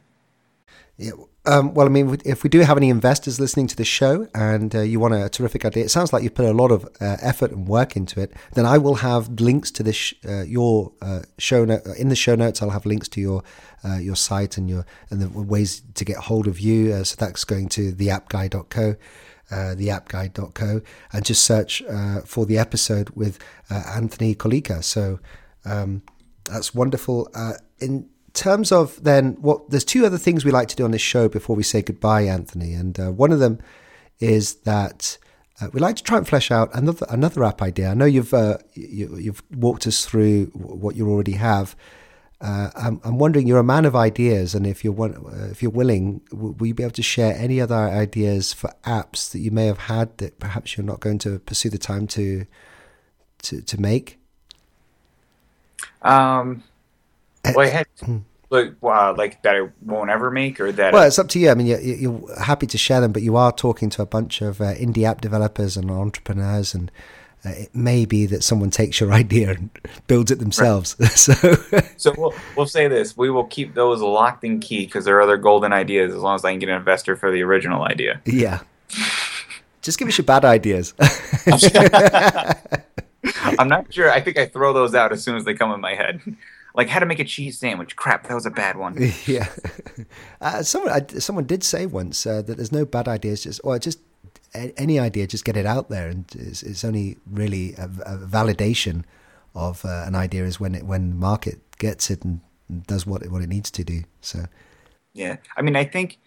Yeah. 0.96 1.12
Um, 1.44 1.74
well, 1.74 1.86
I 1.86 1.90
mean, 1.90 2.20
if 2.24 2.44
we 2.44 2.48
do 2.48 2.60
have 2.60 2.76
any 2.76 2.88
investors 2.88 3.40
listening 3.40 3.66
to 3.68 3.76
the 3.76 3.84
show 3.84 4.28
and 4.32 4.72
uh, 4.76 4.80
you 4.80 5.00
want 5.00 5.14
a 5.14 5.28
terrific 5.28 5.64
idea, 5.64 5.84
it 5.84 5.90
sounds 5.90 6.12
like 6.12 6.22
you've 6.22 6.36
put 6.36 6.44
a 6.44 6.52
lot 6.52 6.70
of 6.70 6.84
uh, 7.00 7.16
effort 7.20 7.50
and 7.50 7.66
work 7.66 7.96
into 7.96 8.20
it. 8.20 8.32
Then 8.54 8.64
I 8.64 8.78
will 8.78 8.96
have 8.96 9.28
links 9.40 9.72
to 9.72 9.82
this 9.82 10.14
uh, 10.26 10.42
your 10.42 10.92
uh, 11.02 11.22
show 11.38 11.64
note 11.64 11.84
in 11.98 12.10
the 12.10 12.16
show 12.16 12.36
notes. 12.36 12.62
I'll 12.62 12.70
have 12.70 12.86
links 12.86 13.08
to 13.08 13.20
your 13.20 13.42
uh, 13.84 13.96
your 13.96 14.14
site 14.14 14.56
and 14.56 14.70
your 14.70 14.86
and 15.10 15.20
the 15.20 15.28
ways 15.28 15.82
to 15.94 16.04
get 16.04 16.16
hold 16.18 16.46
of 16.46 16.60
you. 16.60 16.92
Uh, 16.92 17.02
so 17.02 17.16
that's 17.18 17.44
going 17.44 17.68
to 17.70 17.92
theappguy.co. 17.92 18.94
Uh, 19.50 19.74
theappguy.co 19.74 20.80
and 21.12 21.24
just 21.26 21.44
search 21.44 21.82
for 22.24 22.46
the 22.46 22.56
episode 22.56 23.10
with 23.10 23.38
Anthony 23.68 24.34
Collica. 24.34 24.82
So 24.82 25.18
um, 25.64 26.02
that's 26.44 26.72
wonderful. 26.72 27.28
in 27.80 28.08
terms 28.34 28.72
of 28.72 29.02
then 29.02 29.36
what 29.40 29.70
there's 29.70 29.84
two 29.84 30.06
other 30.06 30.18
things 30.18 30.44
we 30.44 30.50
like 30.50 30.68
to 30.68 30.76
do 30.76 30.84
on 30.84 30.90
this 30.90 31.02
show 31.02 31.28
before 31.28 31.56
we 31.56 31.62
say 31.62 31.82
goodbye, 31.82 32.22
Anthony, 32.22 32.74
and 32.74 32.98
uh, 32.98 33.10
one 33.10 33.32
of 33.32 33.38
them 33.38 33.58
is 34.20 34.54
that 34.56 35.18
uh, 35.60 35.68
we 35.72 35.80
like 35.80 35.96
to 35.96 36.02
try 36.02 36.18
and 36.18 36.26
flesh 36.26 36.50
out 36.50 36.70
another 36.74 37.06
another 37.10 37.44
app 37.44 37.62
idea. 37.62 37.90
I 37.90 37.94
know 37.94 38.04
you've 38.04 38.34
uh, 38.34 38.58
you, 38.74 39.16
have 39.26 39.42
walked 39.54 39.86
us 39.86 40.04
through 40.04 40.46
what 40.46 40.96
you 40.96 41.08
already 41.08 41.32
have. 41.32 41.76
Uh, 42.40 42.70
I'm, 42.74 43.00
I'm, 43.04 43.18
wondering, 43.18 43.46
you're 43.46 43.60
a 43.60 43.64
man 43.64 43.84
of 43.84 43.94
ideas, 43.94 44.52
and 44.52 44.66
if 44.66 44.82
you're 44.82 44.92
one, 44.92 45.14
uh, 45.14 45.46
if 45.52 45.62
you're 45.62 45.70
willing, 45.70 46.22
will 46.32 46.66
you 46.66 46.74
be 46.74 46.82
able 46.82 46.92
to 46.94 47.02
share 47.02 47.36
any 47.36 47.60
other 47.60 47.76
ideas 47.76 48.52
for 48.52 48.74
apps 48.82 49.30
that 49.30 49.38
you 49.38 49.52
may 49.52 49.66
have 49.66 49.78
had 49.78 50.18
that 50.18 50.40
perhaps 50.40 50.76
you're 50.76 50.84
not 50.84 50.98
going 50.98 51.18
to 51.18 51.38
pursue 51.38 51.70
the 51.70 51.78
time 51.78 52.08
to 52.08 52.44
to 53.42 53.60
to 53.62 53.80
make? 53.80 54.18
Um, 56.02 56.64
well, 57.44 57.60
I 57.60 57.66
had 57.66 57.86
like 58.52 58.74
like 58.82 59.42
that 59.42 59.56
I 59.56 59.68
won't 59.80 60.10
ever 60.10 60.30
make, 60.30 60.60
or 60.60 60.70
that. 60.72 60.92
Well, 60.92 61.04
it's 61.04 61.18
up 61.18 61.28
to 61.28 61.38
you. 61.38 61.50
I 61.50 61.54
mean, 61.54 61.66
you're, 61.66 61.80
you're 61.80 62.40
happy 62.40 62.66
to 62.66 62.78
share 62.78 63.00
them, 63.00 63.12
but 63.12 63.22
you 63.22 63.36
are 63.36 63.50
talking 63.50 63.88
to 63.90 64.02
a 64.02 64.06
bunch 64.06 64.42
of 64.42 64.60
uh, 64.60 64.74
indie 64.74 65.04
app 65.04 65.20
developers 65.22 65.76
and 65.76 65.90
entrepreneurs, 65.90 66.74
and 66.74 66.92
uh, 67.44 67.50
it 67.50 67.74
may 67.74 68.04
be 68.04 68.26
that 68.26 68.44
someone 68.44 68.70
takes 68.70 69.00
your 69.00 69.12
idea 69.20 69.52
and 69.52 69.70
builds 70.06 70.30
it 70.30 70.38
themselves. 70.38 70.96
Right. 70.98 71.10
so, 71.12 71.32
so 71.96 72.14
we'll 72.16 72.34
we'll 72.56 72.66
say 72.66 72.88
this: 72.88 73.16
we 73.16 73.30
will 73.30 73.46
keep 73.46 73.74
those 73.74 74.02
locked 74.02 74.44
in 74.44 74.60
key 74.60 74.84
because 74.84 75.06
there 75.06 75.16
are 75.16 75.22
other 75.22 75.38
golden 75.38 75.72
ideas 75.72 76.14
as 76.14 76.20
long 76.20 76.34
as 76.34 76.44
I 76.44 76.52
can 76.52 76.58
get 76.58 76.68
an 76.68 76.76
investor 76.76 77.16
for 77.16 77.32
the 77.32 77.42
original 77.42 77.84
idea. 77.84 78.20
Yeah. 78.26 78.60
Just 79.80 79.98
give 79.98 80.06
us 80.06 80.18
your 80.18 80.26
bad 80.26 80.44
ideas. 80.44 80.94
I'm 83.58 83.68
not 83.68 83.92
sure. 83.92 84.12
I 84.12 84.20
think 84.20 84.38
I 84.38 84.46
throw 84.46 84.72
those 84.72 84.94
out 84.94 85.12
as 85.12 85.24
soon 85.24 85.36
as 85.36 85.44
they 85.44 85.54
come 85.54 85.72
in 85.72 85.80
my 85.80 85.94
head 85.94 86.20
like 86.74 86.88
how 86.88 86.98
to 86.98 87.06
make 87.06 87.18
a 87.18 87.24
cheese 87.24 87.58
sandwich. 87.58 87.96
Crap, 87.96 88.28
that 88.28 88.34
was 88.34 88.46
a 88.46 88.50
bad 88.50 88.76
one. 88.76 88.96
yeah, 89.26 89.48
uh, 90.40 90.62
someone 90.62 90.92
I, 90.92 91.18
someone 91.18 91.44
did 91.44 91.64
say 91.64 91.86
once 91.86 92.26
uh, 92.26 92.42
that 92.42 92.56
there's 92.56 92.72
no 92.72 92.84
bad 92.84 93.08
ideas. 93.08 93.42
Just 93.42 93.60
or 93.64 93.78
just 93.78 93.98
any 94.54 94.98
idea, 94.98 95.26
just 95.26 95.44
get 95.44 95.56
it 95.56 95.66
out 95.66 95.88
there, 95.88 96.08
and 96.08 96.24
it's, 96.34 96.62
it's 96.62 96.84
only 96.84 97.16
really 97.30 97.74
a, 97.74 97.84
a 97.84 98.18
validation 98.18 99.04
of 99.54 99.84
uh, 99.84 100.04
an 100.06 100.14
idea 100.14 100.44
is 100.44 100.58
when 100.60 100.74
it 100.74 100.84
when 100.84 101.10
the 101.10 101.16
market 101.16 101.60
gets 101.78 102.10
it 102.10 102.24
and 102.24 102.40
does 102.86 103.06
what 103.06 103.22
it, 103.22 103.30
what 103.30 103.42
it 103.42 103.48
needs 103.48 103.70
to 103.70 103.84
do. 103.84 104.02
So, 104.20 104.46
yeah, 105.12 105.36
I 105.56 105.62
mean, 105.62 105.76
I 105.76 105.84
think 105.84 106.18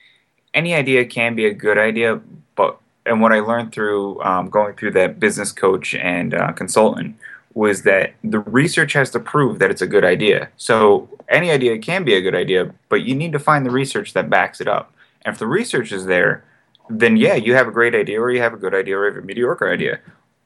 any 0.53 0.73
idea 0.73 1.05
can 1.05 1.35
be 1.35 1.45
a 1.45 1.53
good 1.53 1.77
idea, 1.77 2.19
but 2.55 2.77
and 3.05 3.21
what 3.21 3.31
I 3.31 3.39
learned 3.39 3.71
through 3.71 4.21
um, 4.23 4.49
going 4.49 4.75
through 4.75 4.91
that 4.91 5.19
business 5.19 5.51
coach 5.51 5.93
and 5.95 6.33
uh, 6.33 6.51
consultant 6.51 7.15
was 7.55 7.83
that 7.83 8.13
the 8.23 8.39
research 8.39 8.93
has 8.93 9.09
to 9.09 9.19
prove 9.19 9.59
that 9.59 9.71
it's 9.71 9.81
a 9.81 9.87
good 9.87 10.03
idea. 10.03 10.49
So 10.57 11.09
any 11.29 11.49
idea 11.49 11.79
can 11.79 12.03
be 12.03 12.13
a 12.13 12.21
good 12.21 12.35
idea, 12.35 12.71
but 12.89 13.03
you 13.03 13.15
need 13.15 13.31
to 13.31 13.39
find 13.39 13.65
the 13.65 13.71
research 13.71 14.13
that 14.13 14.29
backs 14.29 14.59
it 14.59 14.67
up. 14.67 14.93
And 15.23 15.33
if 15.33 15.39
the 15.39 15.47
research 15.47 15.93
is 15.93 16.05
there, 16.05 16.43
then 16.89 17.15
yeah, 17.15 17.35
you 17.35 17.55
have 17.55 17.67
a 17.67 17.71
great 17.71 17.95
idea, 17.95 18.21
or 18.21 18.29
you 18.29 18.41
have 18.41 18.53
a 18.53 18.57
good 18.57 18.75
idea, 18.75 18.97
or 18.97 19.07
you 19.07 19.15
have 19.15 19.23
a 19.23 19.25
mediocre 19.25 19.71
idea, 19.71 19.99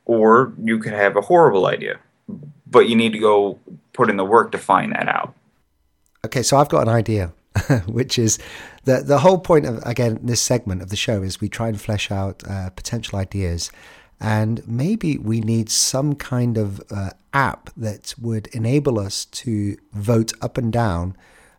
or 0.06 0.54
you 0.64 0.78
could 0.78 0.94
have 0.94 1.18
a 1.18 1.22
horrible 1.22 1.66
idea. 1.66 2.00
But 2.68 2.88
you 2.88 2.96
need 2.96 3.12
to 3.14 3.20
go 3.20 3.60
put 3.94 4.10
in 4.10 4.16
the 4.16 4.24
work 4.24 4.52
to 4.52 4.60
find 4.60 4.94
that 4.94 5.10
out. 5.10 5.34
Okay, 6.24 6.44
so 6.44 6.58
I've 6.58 6.70
got 6.70 6.84
an 6.84 6.94
idea, 6.94 7.34
which 7.88 8.20
is 8.20 8.38
the 8.84 9.02
the 9.02 9.20
whole 9.20 9.40
point 9.40 9.66
of 9.66 9.82
again 9.84 10.20
this 10.22 10.42
segment 10.42 10.84
of 10.84 10.90
the 10.90 10.96
show 10.96 11.24
is 11.24 11.42
we 11.42 11.50
try 11.50 11.68
and 11.70 11.82
flesh 11.82 12.12
out 12.12 12.44
uh, 12.48 12.70
potential 12.70 13.18
ideas 13.18 13.72
and 14.20 14.68
maybe 14.68 15.18
we 15.18 15.40
need 15.40 15.70
some 15.70 16.16
kind 16.16 16.58
of 16.58 16.82
uh, 16.92 17.12
app 17.34 17.70
that 17.78 18.14
would 18.20 18.48
enable 18.48 19.00
us 19.00 19.26
to 19.26 19.78
vote 19.94 20.34
up 20.42 20.58
and 20.58 20.74
down 20.74 21.16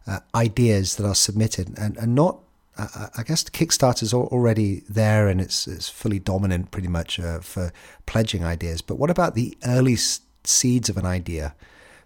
uh, 0.07 0.20
ideas 0.35 0.96
that 0.96 1.07
are 1.07 1.14
submitted 1.14 1.79
and, 1.79 1.96
and 1.96 2.14
not 2.14 2.40
uh, 2.81 3.09
I 3.16 3.23
guess 3.23 3.44
Kickstarter 3.44 4.03
is 4.03 4.14
already 4.14 4.83
there 4.88 5.29
and 5.29 5.40
it's, 5.40 5.66
it's 5.66 5.88
fully 5.88 6.18
dominant 6.18 6.70
pretty 6.70 6.88
much 6.88 7.20
uh, 7.20 7.40
for 7.40 7.73
pledging 8.07 8.44
ideas. 8.44 8.81
But 8.81 8.99
what 8.99 9.11
about 9.11 9.35
the 9.35 9.57
early 9.66 9.96
seeds 9.96 10.88
of 10.88 10.96
an 10.96 11.05
idea? 11.05 11.55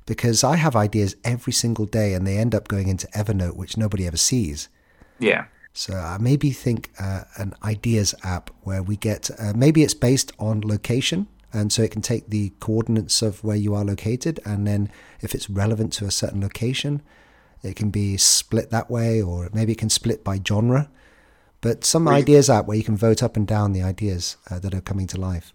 Because 0.07 0.43
I 0.43 0.57
have 0.57 0.75
ideas 0.75 1.17
every 1.23 1.53
single 1.53 1.87
day 1.87 2.13
and 2.15 2.27
they 2.27 2.39
end 2.39 2.55
up 2.55 2.69
going 2.69 2.89
into 2.89 3.07
Evernote, 3.09 3.57
which 3.57 3.77
nobody 3.77 4.07
ever 4.07 4.17
sees. 4.17 4.69
Yeah. 5.19 5.47
So 5.77 5.95
I 5.95 6.19
maybe 6.19 6.53
think 6.53 6.91
uh, 7.01 7.25
an 7.37 7.53
ideas 7.65 8.15
app 8.23 8.51
where 8.63 8.83
we 8.83 8.97
get 8.97 9.29
uh, 9.39 9.53
maybe 9.57 9.83
it's 9.83 9.93
based 9.93 10.33
on 10.39 10.61
location, 10.61 11.27
and 11.53 11.73
so 11.73 11.83
it 11.83 11.91
can 11.91 12.01
take 12.01 12.31
the 12.31 12.51
coordinates 12.61 13.23
of 13.23 13.43
where 13.43 13.57
you 13.57 13.75
are 13.75 13.85
located, 13.85 14.39
and 14.45 14.69
then 14.69 14.89
if 15.21 15.35
it's 15.35 15.51
relevant 15.51 15.93
to 15.95 16.07
a 16.07 16.13
certain 16.13 16.41
location, 16.41 17.03
it 17.65 17.75
can 17.75 17.91
be 17.91 18.17
split 18.17 18.71
that 18.71 18.89
way, 18.89 19.21
or 19.21 19.51
maybe 19.53 19.73
it 19.73 19.79
can 19.79 19.91
split 19.91 20.23
by 20.23 20.39
genre. 20.47 20.89
But 21.61 21.85
some 21.85 22.07
ideas 22.07 22.49
app 22.49 22.67
where 22.67 22.77
you 22.77 22.85
can 22.85 22.97
vote 22.97 23.23
up 23.23 23.37
and 23.37 23.47
down 23.47 23.73
the 23.73 23.83
ideas 23.83 24.37
uh, 24.51 24.61
that 24.61 24.75
are 24.75 24.81
coming 24.81 25.09
to 25.09 25.21
life. 25.21 25.53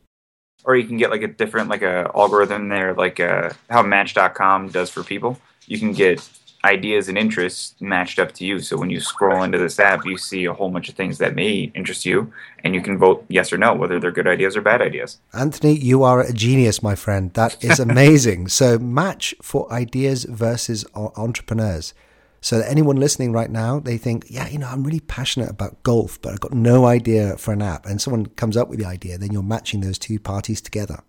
Or 0.66 0.76
you 0.76 0.86
can 0.86 0.98
get 0.98 1.12
like 1.12 1.22
a 1.22 1.28
different 1.28 1.70
like 1.70 1.84
a 1.84 2.12
algorithm 2.14 2.68
there, 2.68 2.94
like 2.94 3.22
uh, 3.22 3.52
how 3.70 3.84
Match.com 3.84 4.70
does 4.70 4.90
for 4.90 5.04
people. 5.04 5.40
You 5.68 5.80
can 5.80 5.94
get 5.94 6.28
ideas 6.64 7.08
and 7.08 7.18
interests 7.18 7.76
matched 7.80 8.20
up 8.20 8.34
to 8.34 8.46
you. 8.46 8.60
So 8.60 8.78
when 8.78 8.90
you 8.90 9.00
scroll 9.00 9.44
into 9.44 9.58
this 9.58 9.80
app, 9.80 10.06
you 10.06 10.18
see 10.18 10.46
a 10.46 10.54
whole 10.54 10.70
bunch 10.70 10.90
of 10.90 10.96
things 10.96 11.18
that 11.20 11.36
may 11.36 11.72
interest 11.76 12.06
you, 12.06 12.32
and 12.64 12.76
you 12.76 12.82
can 12.82 12.98
vote 12.98 13.26
yes 13.30 13.54
or 13.54 13.58
no, 13.58 13.74
whether 13.74 14.00
they're 14.00 14.12
good 14.12 14.28
ideas 14.28 14.58
or 14.58 14.62
bad 14.62 14.82
ideas. 14.82 15.20
Anthony, 15.34 15.76
you 15.76 16.04
are 16.04 16.22
a 16.22 16.34
genius, 16.34 16.84
my 16.84 16.96
friend. 16.96 17.34
That 17.34 17.64
is 17.64 17.80
amazing. 17.80 18.50
so, 18.50 18.78
match 18.78 19.34
for 19.42 19.72
ideas 19.72 20.26
versus 20.26 20.86
entrepreneurs. 20.96 21.94
So 22.42 22.60
that 22.60 22.72
anyone 22.72 22.96
listening 22.96 23.34
right 23.34 23.50
now, 23.50 23.80
they 23.80 23.98
think, 23.98 24.26
yeah, 24.30 24.48
you 24.48 24.60
know, 24.60 24.68
I'm 24.68 24.86
really 24.86 25.02
passionate 25.02 25.50
about 25.50 25.84
golf, 25.84 26.22
but 26.22 26.32
I've 26.32 26.40
got 26.40 26.54
no 26.54 26.86
idea 26.86 27.36
for 27.36 27.52
an 27.52 27.62
app. 27.62 27.86
And 27.86 28.02
someone 28.02 28.28
comes 28.28 28.56
up 28.56 28.70
with 28.70 28.80
the 28.80 28.86
idea, 28.86 29.18
then 29.18 29.34
you're 29.34 29.44
matching 29.44 29.82
those 29.82 30.00
two 30.00 30.20
parties 30.20 30.62
together. 30.62 31.04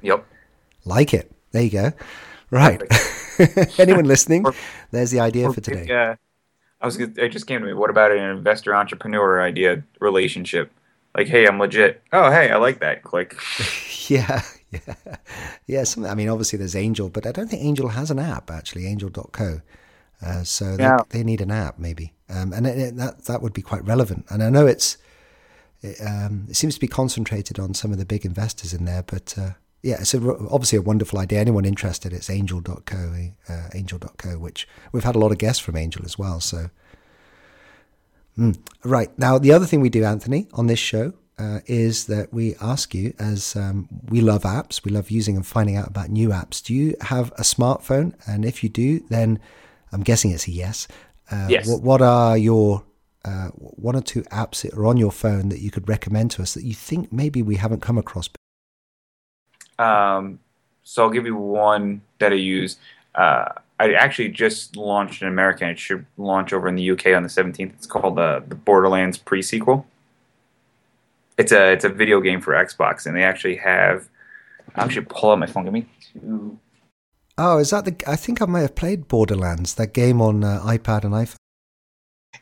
Yep. 0.00 0.24
Like 0.86 1.12
it. 1.12 1.30
There 1.52 1.62
you 1.62 1.70
go. 1.70 1.92
Right. 2.52 2.82
anyone 3.78 4.04
listening, 4.04 4.44
there's 4.90 5.10
the 5.10 5.20
idea 5.20 5.50
for 5.50 5.62
today. 5.62 5.86
Yeah. 5.88 6.16
I 6.82 6.86
was. 6.86 7.00
It 7.00 7.30
just 7.30 7.46
came 7.46 7.60
to 7.60 7.66
me. 7.66 7.72
What 7.72 7.90
about 7.90 8.12
an 8.12 8.18
investor 8.18 8.74
entrepreneur 8.74 9.40
idea 9.40 9.82
relationship? 10.00 10.70
Like, 11.16 11.28
hey, 11.28 11.46
I'm 11.46 11.58
legit. 11.58 12.02
Oh, 12.12 12.30
hey, 12.30 12.50
I 12.50 12.56
like 12.56 12.80
that. 12.80 13.02
Click. 13.02 13.36
yeah, 14.10 14.42
yeah, 14.70 14.94
yeah. 15.66 15.84
Some, 15.84 16.04
I 16.04 16.14
mean, 16.14 16.28
obviously 16.28 16.58
there's 16.58 16.76
Angel, 16.76 17.08
but 17.08 17.26
I 17.26 17.32
don't 17.32 17.48
think 17.48 17.62
Angel 17.62 17.88
has 17.88 18.10
an 18.10 18.18
app 18.18 18.50
actually. 18.50 18.86
Angel.co. 18.86 19.60
Uh, 20.24 20.44
so 20.44 20.76
they, 20.76 20.84
yeah. 20.84 20.98
they, 21.08 21.24
need 21.24 21.40
an 21.40 21.50
app 21.50 21.78
maybe, 21.78 22.12
um, 22.28 22.52
and 22.52 22.64
it, 22.66 22.78
it, 22.78 22.96
that 22.96 23.24
that 23.24 23.42
would 23.42 23.52
be 23.52 23.62
quite 23.62 23.84
relevant. 23.84 24.24
And 24.28 24.42
I 24.42 24.50
know 24.50 24.66
it's 24.66 24.96
it, 25.82 25.96
um, 26.00 26.46
it, 26.48 26.56
seems 26.56 26.74
to 26.74 26.80
be 26.80 26.86
concentrated 26.86 27.58
on 27.58 27.74
some 27.74 27.90
of 27.90 27.98
the 27.98 28.04
big 28.04 28.24
investors 28.24 28.72
in 28.72 28.84
there, 28.84 29.02
but 29.02 29.34
uh, 29.36 29.50
yeah, 29.82 29.96
it's 30.00 30.14
a, 30.14 30.18
obviously 30.48 30.78
a 30.78 30.82
wonderful 30.82 31.18
idea. 31.18 31.40
Anyone 31.40 31.64
interested, 31.64 32.12
it's 32.12 32.30
Angel.co, 32.30 33.12
uh, 33.48 33.68
Angel.co, 33.74 34.38
which 34.38 34.68
we've 34.92 35.02
had 35.02 35.16
a 35.16 35.18
lot 35.18 35.32
of 35.32 35.38
guests 35.38 35.60
from 35.60 35.76
Angel 35.76 36.04
as 36.04 36.16
well. 36.16 36.40
So, 36.40 36.70
mm. 38.38 38.56
right 38.84 39.16
now, 39.18 39.38
the 39.38 39.52
other 39.52 39.66
thing 39.66 39.80
we 39.80 39.88
do, 39.88 40.04
Anthony, 40.04 40.48
on 40.52 40.66
this 40.66 40.78
show. 40.78 41.14
Uh, 41.38 41.60
is 41.66 42.06
that 42.06 42.32
we 42.32 42.54
ask 42.60 42.94
you, 42.94 43.12
as 43.18 43.56
um, 43.56 43.88
we 44.10 44.20
love 44.20 44.42
apps, 44.42 44.84
we 44.84 44.92
love 44.92 45.10
using 45.10 45.34
and 45.34 45.44
finding 45.44 45.76
out 45.76 45.88
about 45.88 46.08
new 46.08 46.28
apps. 46.28 46.62
Do 46.62 46.72
you 46.74 46.94
have 47.00 47.32
a 47.32 47.42
smartphone? 47.42 48.14
And 48.28 48.44
if 48.44 48.62
you 48.62 48.68
do, 48.68 49.00
then 49.08 49.40
I'm 49.92 50.02
guessing 50.02 50.30
it's 50.30 50.46
a 50.46 50.52
yes. 50.52 50.86
Uh, 51.30 51.46
yes. 51.48 51.66
What, 51.66 51.82
what, 51.82 52.02
are 52.02 52.36
your 52.36 52.84
uh, 53.24 53.48
one 53.48 53.96
or 53.96 54.02
two 54.02 54.22
apps 54.24 54.62
that 54.62 54.74
are 54.74 54.86
on 54.86 54.98
your 54.98 55.10
phone 55.10 55.48
that 55.48 55.60
you 55.60 55.70
could 55.70 55.88
recommend 55.88 56.30
to 56.32 56.42
us 56.42 56.54
that 56.54 56.64
you 56.64 56.74
think 56.74 57.12
maybe 57.12 57.42
we 57.42 57.56
haven't 57.56 57.80
come 57.80 57.98
across? 57.98 58.28
Um, 59.82 60.38
so 60.82 61.04
I'll 61.04 61.10
give 61.10 61.26
you 61.26 61.36
one 61.36 62.02
that 62.18 62.32
I 62.32 62.36
use. 62.36 62.76
Uh, 63.14 63.48
I 63.78 63.94
actually 63.94 64.28
just 64.28 64.76
launched 64.76 65.22
in 65.22 65.28
America, 65.28 65.64
and 65.64 65.72
it 65.72 65.78
should 65.78 66.06
launch 66.16 66.52
over 66.52 66.68
in 66.68 66.76
the 66.76 66.90
UK 66.90 67.06
on 67.08 67.22
the 67.22 67.28
17th. 67.28 67.72
It's 67.74 67.86
called 67.86 68.18
uh, 68.18 68.40
the 68.46 68.54
Borderlands 68.54 69.18
pre-sequel. 69.18 69.86
It's 71.38 71.50
a 71.50 71.72
it's 71.72 71.84
a 71.84 71.88
video 71.88 72.20
game 72.20 72.40
for 72.40 72.52
Xbox, 72.52 73.06
and 73.06 73.16
they 73.16 73.22
actually 73.22 73.56
have. 73.56 74.08
I'll 74.76 74.84
actually 74.84 75.06
pull 75.06 75.30
out 75.30 75.38
my 75.38 75.46
phone. 75.46 75.64
Give 75.64 75.72
me 75.72 75.86
two 76.12 76.58
Oh, 77.38 77.58
is 77.58 77.70
that 77.70 77.84
the? 77.84 77.96
I 78.06 78.16
think 78.16 78.42
I 78.42 78.46
might 78.46 78.60
have 78.60 78.74
played 78.74 79.08
Borderlands, 79.08 79.74
that 79.74 79.94
game 79.94 80.20
on 80.20 80.44
uh, 80.44 80.60
iPad 80.64 81.04
and 81.04 81.14
iPhone. 81.14 81.36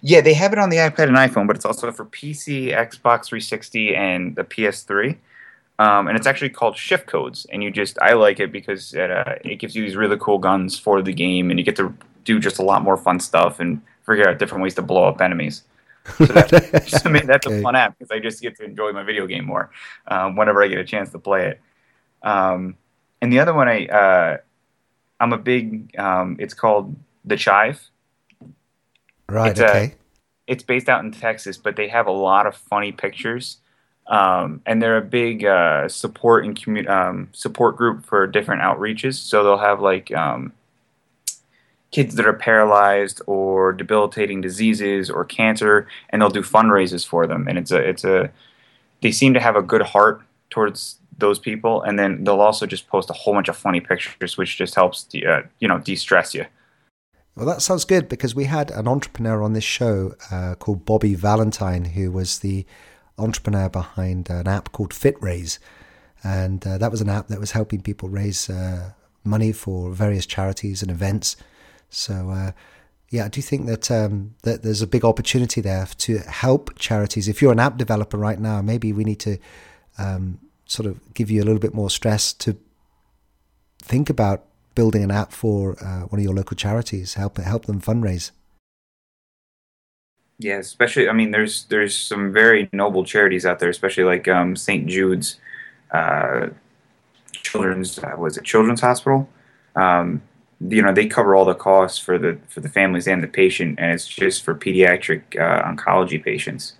Yeah, 0.02 0.20
they 0.20 0.34
have 0.34 0.52
it 0.52 0.58
on 0.58 0.70
the 0.70 0.78
iPad 0.78 1.08
and 1.08 1.16
iPhone, 1.16 1.46
but 1.46 1.56
it's 1.56 1.64
also 1.64 1.90
for 1.92 2.04
PC, 2.06 2.68
Xbox 2.68 3.26
360, 3.26 3.94
and 3.94 4.34
the 4.36 4.44
PS3. 4.44 5.16
Um, 5.80 6.08
and 6.08 6.16
it's 6.18 6.26
actually 6.26 6.50
called 6.50 6.76
Shift 6.76 7.06
Codes, 7.06 7.46
and 7.50 7.62
you 7.62 7.70
just 7.70 7.98
I 8.02 8.12
like 8.12 8.38
it 8.38 8.52
because 8.52 8.92
it 8.92 9.10
uh, 9.10 9.36
it 9.42 9.56
gives 9.56 9.74
you 9.74 9.82
these 9.82 9.96
really 9.96 10.18
cool 10.20 10.36
guns 10.36 10.78
for 10.78 11.00
the 11.00 11.12
game, 11.14 11.48
and 11.48 11.58
you 11.58 11.64
get 11.64 11.76
to 11.76 11.94
do 12.24 12.38
just 12.38 12.58
a 12.58 12.62
lot 12.62 12.82
more 12.82 12.98
fun 12.98 13.18
stuff 13.18 13.60
and 13.60 13.80
figure 14.04 14.28
out 14.28 14.38
different 14.38 14.62
ways 14.62 14.74
to 14.74 14.82
blow 14.82 15.04
up 15.04 15.22
enemies. 15.22 15.62
So 16.18 16.26
that's, 16.26 17.06
I 17.06 17.08
mean, 17.08 17.26
that's 17.26 17.46
okay. 17.46 17.60
a 17.60 17.62
fun 17.62 17.76
app 17.76 17.98
because 17.98 18.10
I 18.10 18.18
just 18.18 18.42
get 18.42 18.58
to 18.58 18.64
enjoy 18.64 18.92
my 18.92 19.04
video 19.04 19.26
game 19.26 19.46
more 19.46 19.70
um, 20.06 20.36
whenever 20.36 20.62
I 20.62 20.68
get 20.68 20.76
a 20.76 20.84
chance 20.84 21.12
to 21.12 21.18
play 21.18 21.48
it. 21.48 21.60
Um, 22.22 22.76
and 23.22 23.32
the 23.32 23.38
other 23.40 23.54
one 23.54 23.66
I 23.66 23.86
uh, 23.86 24.36
I'm 25.18 25.32
a 25.32 25.38
big. 25.38 25.98
Um, 25.98 26.36
it's 26.38 26.52
called 26.52 26.94
the 27.24 27.38
Chive. 27.38 27.80
Right. 29.30 29.52
It's 29.52 29.60
okay. 29.60 29.84
A, 29.84 29.94
it's 30.46 30.62
based 30.62 30.90
out 30.90 31.02
in 31.04 31.10
Texas, 31.10 31.56
but 31.56 31.76
they 31.76 31.88
have 31.88 32.06
a 32.06 32.12
lot 32.12 32.46
of 32.46 32.54
funny 32.54 32.92
pictures, 32.92 33.59
um, 34.10 34.60
and 34.66 34.82
they're 34.82 34.96
a 34.96 35.02
big 35.02 35.44
uh, 35.44 35.88
support 35.88 36.44
and 36.44 36.60
commu- 36.60 36.88
um, 36.88 37.28
support 37.32 37.76
group 37.76 38.04
for 38.04 38.26
different 38.26 38.60
outreaches. 38.60 39.14
So 39.14 39.44
they'll 39.44 39.58
have 39.58 39.80
like 39.80 40.12
um, 40.12 40.52
kids 41.92 42.16
that 42.16 42.26
are 42.26 42.32
paralyzed 42.32 43.22
or 43.26 43.72
debilitating 43.72 44.40
diseases 44.40 45.08
or 45.08 45.24
cancer, 45.24 45.86
and 46.10 46.20
they'll 46.20 46.28
do 46.28 46.42
fundraisers 46.42 47.06
for 47.06 47.26
them. 47.28 47.46
And 47.48 47.56
it's 47.56 47.70
a 47.70 47.78
it's 47.78 48.04
a 48.04 48.30
they 49.00 49.12
seem 49.12 49.32
to 49.34 49.40
have 49.40 49.54
a 49.54 49.62
good 49.62 49.82
heart 49.82 50.20
towards 50.50 50.96
those 51.16 51.38
people, 51.38 51.80
and 51.82 51.96
then 51.96 52.24
they'll 52.24 52.40
also 52.40 52.66
just 52.66 52.88
post 52.88 53.10
a 53.10 53.12
whole 53.12 53.34
bunch 53.34 53.48
of 53.48 53.56
funny 53.56 53.80
pictures, 53.80 54.36
which 54.36 54.58
just 54.58 54.74
helps 54.74 55.04
de- 55.04 55.24
uh, 55.24 55.42
you 55.60 55.68
know 55.68 55.78
de-stress 55.78 56.34
you. 56.34 56.46
Well, 57.36 57.46
that 57.46 57.62
sounds 57.62 57.84
good 57.84 58.08
because 58.08 58.34
we 58.34 58.46
had 58.46 58.72
an 58.72 58.88
entrepreneur 58.88 59.40
on 59.40 59.52
this 59.52 59.62
show 59.62 60.14
uh, 60.32 60.56
called 60.56 60.84
Bobby 60.84 61.14
Valentine, 61.14 61.84
who 61.84 62.10
was 62.10 62.40
the 62.40 62.66
entrepreneur 63.20 63.68
behind 63.68 64.30
an 64.30 64.48
app 64.48 64.72
called 64.72 64.90
FitRaise, 64.90 65.58
and 66.22 66.66
uh, 66.66 66.78
that 66.78 66.90
was 66.90 67.00
an 67.00 67.08
app 67.08 67.28
that 67.28 67.40
was 67.40 67.52
helping 67.52 67.80
people 67.80 68.08
raise 68.08 68.50
uh, 68.50 68.92
money 69.24 69.52
for 69.52 69.90
various 69.90 70.26
charities 70.26 70.82
and 70.82 70.90
events. 70.90 71.36
So 71.88 72.30
uh, 72.30 72.52
yeah, 73.10 73.24
I 73.24 73.28
do 73.28 73.42
think 73.42 73.66
that 73.66 73.90
um, 73.90 74.34
that 74.42 74.62
there's 74.62 74.82
a 74.82 74.86
big 74.86 75.04
opportunity 75.04 75.60
there 75.60 75.86
to 75.86 76.18
help 76.18 76.78
charities. 76.78 77.28
If 77.28 77.42
you're 77.42 77.52
an 77.52 77.58
app 77.58 77.76
developer 77.76 78.16
right 78.16 78.38
now, 78.38 78.62
maybe 78.62 78.92
we 78.92 79.04
need 79.04 79.20
to 79.20 79.38
um, 79.98 80.38
sort 80.66 80.86
of 80.86 81.12
give 81.14 81.30
you 81.30 81.42
a 81.42 81.44
little 81.44 81.58
bit 81.58 81.74
more 81.74 81.90
stress 81.90 82.32
to 82.34 82.56
think 83.82 84.08
about 84.08 84.44
building 84.76 85.02
an 85.02 85.10
app 85.10 85.32
for 85.32 85.76
uh, 85.84 86.02
one 86.02 86.20
of 86.20 86.24
your 86.24 86.34
local 86.34 86.56
charities, 86.56 87.14
help 87.14 87.36
help 87.38 87.66
them 87.66 87.80
fundraise. 87.80 88.30
Yeah, 90.40 90.56
especially 90.56 91.06
I 91.06 91.12
mean, 91.12 91.32
there's 91.32 91.64
there's 91.64 91.94
some 91.94 92.32
very 92.32 92.70
noble 92.72 93.04
charities 93.04 93.44
out 93.44 93.58
there, 93.58 93.68
especially 93.68 94.04
like 94.04 94.26
um, 94.26 94.56
St. 94.56 94.86
Jude's 94.86 95.38
uh, 95.90 96.48
Children's 97.32 97.98
uh, 97.98 98.14
was 98.16 98.38
it 98.38 98.44
Children's 98.44 98.80
Hospital. 98.80 99.28
Um, 99.76 100.22
you 100.66 100.80
know, 100.80 100.94
they 100.94 101.06
cover 101.06 101.36
all 101.36 101.44
the 101.44 101.54
costs 101.54 101.98
for 101.98 102.18
the 102.18 102.38
for 102.48 102.60
the 102.60 102.70
families 102.70 103.06
and 103.06 103.22
the 103.22 103.28
patient, 103.28 103.78
and 103.78 103.92
it's 103.92 104.08
just 104.08 104.42
for 104.42 104.54
pediatric 104.54 105.22
uh, 105.38 105.62
oncology 105.70 106.22
patients. 106.24 106.72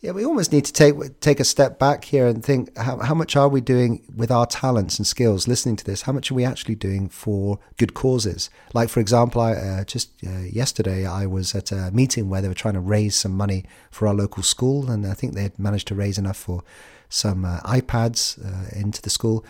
Yeah, 0.00 0.12
we 0.12 0.24
almost 0.24 0.52
need 0.52 0.64
to 0.64 0.72
take 0.72 0.94
take 1.18 1.40
a 1.40 1.44
step 1.44 1.80
back 1.80 2.04
here 2.04 2.28
and 2.28 2.44
think 2.44 2.76
how, 2.78 2.98
how 2.98 3.14
much 3.14 3.34
are 3.34 3.48
we 3.48 3.60
doing 3.60 4.04
with 4.14 4.30
our 4.30 4.46
talents 4.46 4.96
and 4.98 5.04
skills 5.04 5.48
listening 5.48 5.74
to 5.74 5.84
this? 5.84 6.02
How 6.02 6.12
much 6.12 6.30
are 6.30 6.34
we 6.34 6.44
actually 6.44 6.76
doing 6.76 7.08
for 7.08 7.58
good 7.78 7.94
causes? 7.94 8.48
Like, 8.74 8.90
for 8.90 9.00
example, 9.00 9.40
I, 9.40 9.54
uh, 9.54 9.84
just 9.84 10.12
uh, 10.24 10.38
yesterday 10.42 11.04
I 11.04 11.26
was 11.26 11.52
at 11.52 11.72
a 11.72 11.90
meeting 11.92 12.28
where 12.28 12.40
they 12.40 12.46
were 12.46 12.54
trying 12.54 12.74
to 12.74 12.80
raise 12.80 13.16
some 13.16 13.36
money 13.36 13.64
for 13.90 14.06
our 14.06 14.14
local 14.14 14.44
school, 14.44 14.88
and 14.88 15.04
I 15.04 15.14
think 15.14 15.34
they 15.34 15.42
had 15.42 15.58
managed 15.58 15.88
to 15.88 15.96
raise 15.96 16.16
enough 16.16 16.36
for 16.36 16.62
some 17.08 17.44
uh, 17.44 17.58
iPads 17.60 18.38
uh, 18.38 18.78
into 18.78 19.02
the 19.02 19.10
school. 19.10 19.44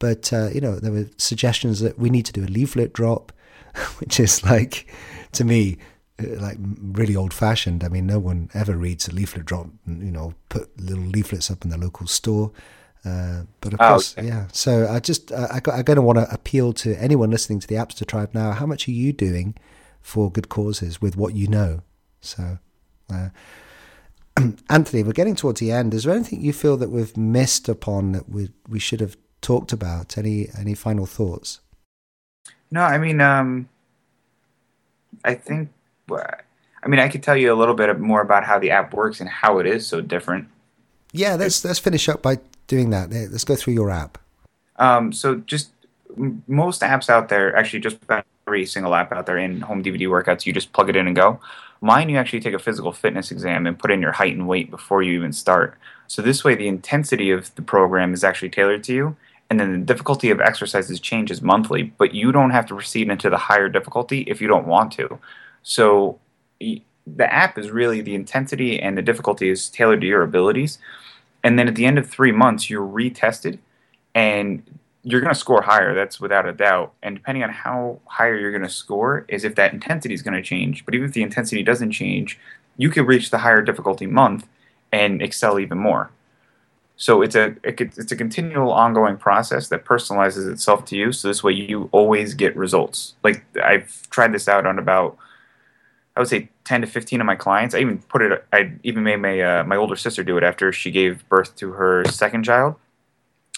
But, 0.00 0.32
uh, 0.32 0.48
you 0.48 0.60
know, 0.60 0.80
there 0.80 0.90
were 0.90 1.10
suggestions 1.16 1.78
that 1.78 1.96
we 1.96 2.10
need 2.10 2.26
to 2.26 2.32
do 2.32 2.42
a 2.42 2.50
leaflet 2.50 2.92
drop, 2.92 3.30
which 4.00 4.18
is 4.18 4.42
like, 4.42 4.92
to 5.30 5.44
me, 5.44 5.78
like 6.18 6.58
really 6.80 7.16
old 7.16 7.32
fashioned. 7.32 7.84
I 7.84 7.88
mean, 7.88 8.06
no 8.06 8.18
one 8.18 8.50
ever 8.54 8.76
reads 8.76 9.08
a 9.08 9.12
leaflet 9.12 9.46
drop, 9.46 9.68
you 9.86 10.10
know, 10.10 10.34
put 10.48 10.78
little 10.80 11.04
leaflets 11.04 11.50
up 11.50 11.64
in 11.64 11.70
the 11.70 11.78
local 11.78 12.06
store. 12.06 12.52
Uh, 13.04 13.42
but 13.60 13.72
of 13.72 13.80
oh, 13.80 13.88
course, 13.88 14.16
okay. 14.16 14.28
yeah. 14.28 14.46
So 14.52 14.86
I 14.88 15.00
just, 15.00 15.32
I, 15.32 15.60
I'm 15.66 15.82
going 15.82 15.96
to 15.96 16.02
want 16.02 16.18
to 16.18 16.32
appeal 16.32 16.72
to 16.74 16.94
anyone 17.02 17.30
listening 17.30 17.58
to 17.60 17.66
the 17.66 17.74
Appster 17.74 18.06
Tribe 18.06 18.30
now. 18.32 18.52
How 18.52 18.66
much 18.66 18.86
are 18.86 18.92
you 18.92 19.12
doing 19.12 19.56
for 20.00 20.30
good 20.30 20.48
causes 20.48 21.02
with 21.02 21.16
what 21.16 21.34
you 21.34 21.48
know? 21.48 21.82
So, 22.20 22.58
uh, 23.12 23.30
Anthony, 24.70 25.02
we're 25.02 25.12
getting 25.12 25.34
towards 25.34 25.58
the 25.58 25.72
end. 25.72 25.94
Is 25.94 26.04
there 26.04 26.14
anything 26.14 26.42
you 26.42 26.52
feel 26.52 26.76
that 26.76 26.90
we've 26.90 27.16
missed 27.16 27.68
upon 27.68 28.12
that 28.12 28.28
we 28.28 28.50
we 28.68 28.78
should 28.78 29.00
have 29.00 29.16
talked 29.40 29.72
about? 29.72 30.16
Any 30.16 30.48
any 30.56 30.74
final 30.74 31.06
thoughts? 31.06 31.60
No, 32.70 32.82
I 32.82 32.98
mean, 32.98 33.20
um, 33.20 33.68
I 35.24 35.34
think 35.34 35.70
I 36.20 36.88
mean, 36.88 37.00
I 37.00 37.08
could 37.08 37.22
tell 37.22 37.36
you 37.36 37.52
a 37.52 37.56
little 37.56 37.74
bit 37.74 37.98
more 38.00 38.20
about 38.20 38.44
how 38.44 38.58
the 38.58 38.70
app 38.70 38.92
works 38.92 39.20
and 39.20 39.28
how 39.28 39.58
it 39.58 39.66
is 39.66 39.86
so 39.86 40.00
different. 40.00 40.48
Yeah, 41.12 41.36
let's 41.36 41.64
let's 41.64 41.78
finish 41.78 42.08
up 42.08 42.22
by 42.22 42.38
doing 42.66 42.90
that. 42.90 43.10
Let's 43.10 43.44
go 43.44 43.54
through 43.54 43.74
your 43.74 43.90
app. 43.90 44.18
Um, 44.76 45.12
so 45.12 45.36
just 45.36 45.70
most 46.46 46.82
apps 46.82 47.08
out 47.08 47.28
there, 47.28 47.54
actually, 47.54 47.80
just 47.80 48.02
about 48.02 48.24
every 48.46 48.66
single 48.66 48.94
app 48.94 49.12
out 49.12 49.26
there 49.26 49.38
in 49.38 49.60
home 49.60 49.82
DVD 49.82 50.08
workouts, 50.08 50.46
you 50.46 50.52
just 50.52 50.72
plug 50.72 50.88
it 50.88 50.96
in 50.96 51.06
and 51.06 51.14
go. 51.14 51.38
Mine, 51.80 52.08
you 52.08 52.16
actually 52.16 52.40
take 52.40 52.54
a 52.54 52.58
physical 52.58 52.92
fitness 52.92 53.30
exam 53.30 53.66
and 53.66 53.78
put 53.78 53.90
in 53.90 54.00
your 54.00 54.12
height 54.12 54.34
and 54.34 54.48
weight 54.48 54.70
before 54.70 55.02
you 55.02 55.12
even 55.14 55.32
start. 55.32 55.76
So 56.06 56.22
this 56.22 56.44
way, 56.44 56.54
the 56.54 56.68
intensity 56.68 57.30
of 57.30 57.54
the 57.54 57.62
program 57.62 58.14
is 58.14 58.24
actually 58.24 58.50
tailored 58.50 58.84
to 58.84 58.94
you, 58.94 59.16
and 59.50 59.58
then 59.58 59.72
the 59.72 59.86
difficulty 59.86 60.30
of 60.30 60.40
exercises 60.40 61.00
changes 61.00 61.42
monthly, 61.42 61.82
but 61.82 62.14
you 62.14 62.32
don't 62.32 62.50
have 62.50 62.66
to 62.66 62.74
proceed 62.74 63.10
into 63.10 63.30
the 63.30 63.36
higher 63.36 63.68
difficulty 63.68 64.22
if 64.22 64.40
you 64.40 64.48
don't 64.48 64.66
want 64.66 64.92
to. 64.92 65.18
So 65.62 66.18
the 66.60 67.32
app 67.32 67.58
is 67.58 67.70
really 67.70 68.00
the 68.00 68.14
intensity 68.14 68.80
and 68.80 68.96
the 68.96 69.02
difficulty 69.02 69.48
is 69.48 69.68
tailored 69.68 70.00
to 70.02 70.06
your 70.06 70.22
abilities. 70.22 70.78
And 71.42 71.58
then 71.58 71.68
at 71.68 71.74
the 71.74 71.84
end 71.84 71.98
of 71.98 72.08
three 72.08 72.32
months, 72.32 72.70
you're 72.70 72.86
retested 72.86 73.58
and 74.14 74.62
you're 75.02 75.20
going 75.20 75.34
to 75.34 75.38
score 75.38 75.62
higher. 75.62 75.94
That's 75.94 76.20
without 76.20 76.48
a 76.48 76.52
doubt. 76.52 76.92
And 77.02 77.16
depending 77.16 77.42
on 77.42 77.50
how 77.50 77.98
higher 78.06 78.38
you're 78.38 78.52
going 78.52 78.62
to 78.62 78.68
score, 78.68 79.24
is 79.28 79.44
if 79.44 79.56
that 79.56 79.72
intensity 79.72 80.14
is 80.14 80.22
going 80.22 80.34
to 80.34 80.42
change. 80.42 80.84
But 80.84 80.94
even 80.94 81.08
if 81.08 81.14
the 81.14 81.22
intensity 81.22 81.62
doesn't 81.64 81.90
change, 81.90 82.38
you 82.76 82.88
could 82.88 83.06
reach 83.06 83.30
the 83.30 83.38
higher 83.38 83.62
difficulty 83.62 84.06
month 84.06 84.46
and 84.92 85.20
excel 85.20 85.58
even 85.58 85.78
more. 85.78 86.10
So 86.96 87.20
it's 87.22 87.34
a 87.34 87.56
it's 87.64 88.12
a 88.12 88.16
continual 88.16 88.70
ongoing 88.70 89.16
process 89.16 89.66
that 89.68 89.84
personalizes 89.84 90.48
itself 90.50 90.84
to 90.86 90.96
you. 90.96 91.10
So 91.10 91.26
this 91.26 91.42
way 91.42 91.52
you 91.52 91.88
always 91.90 92.34
get 92.34 92.54
results. 92.54 93.14
Like 93.24 93.44
I've 93.60 94.08
tried 94.10 94.32
this 94.32 94.46
out 94.46 94.66
on 94.66 94.78
about 94.78 95.16
I 96.16 96.20
would 96.20 96.28
say 96.28 96.50
10 96.64 96.82
to 96.82 96.86
15 96.86 97.20
of 97.20 97.26
my 97.26 97.36
clients. 97.36 97.74
I 97.74 97.78
even 97.78 97.98
put 97.98 98.22
it. 98.22 98.44
I 98.52 98.72
even 98.82 99.02
made 99.02 99.16
my 99.16 99.40
uh, 99.40 99.64
my 99.64 99.76
older 99.76 99.96
sister 99.96 100.22
do 100.22 100.36
it 100.36 100.44
after 100.44 100.72
she 100.72 100.90
gave 100.90 101.26
birth 101.28 101.56
to 101.56 101.72
her 101.72 102.04
second 102.06 102.44
child, 102.44 102.76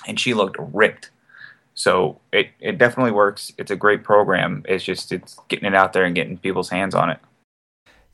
and 0.07 0.19
she 0.19 0.35
looked 0.35 0.57
ripped. 0.59 1.11
So 1.75 2.21
it 2.33 2.51
it 2.61 2.79
definitely 2.79 3.13
works. 3.13 3.53
It's 3.59 3.71
a 3.71 3.77
great 3.77 4.05
program. 4.05 4.65
It's 4.69 4.85
just 4.85 5.11
it's 5.11 5.37
getting 5.49 5.67
it 5.67 5.75
out 5.75 5.93
there 5.93 6.05
and 6.05 6.15
getting 6.15 6.39
people's 6.39 6.71
hands 6.71 6.95
on 6.95 7.11
it. 7.11 7.19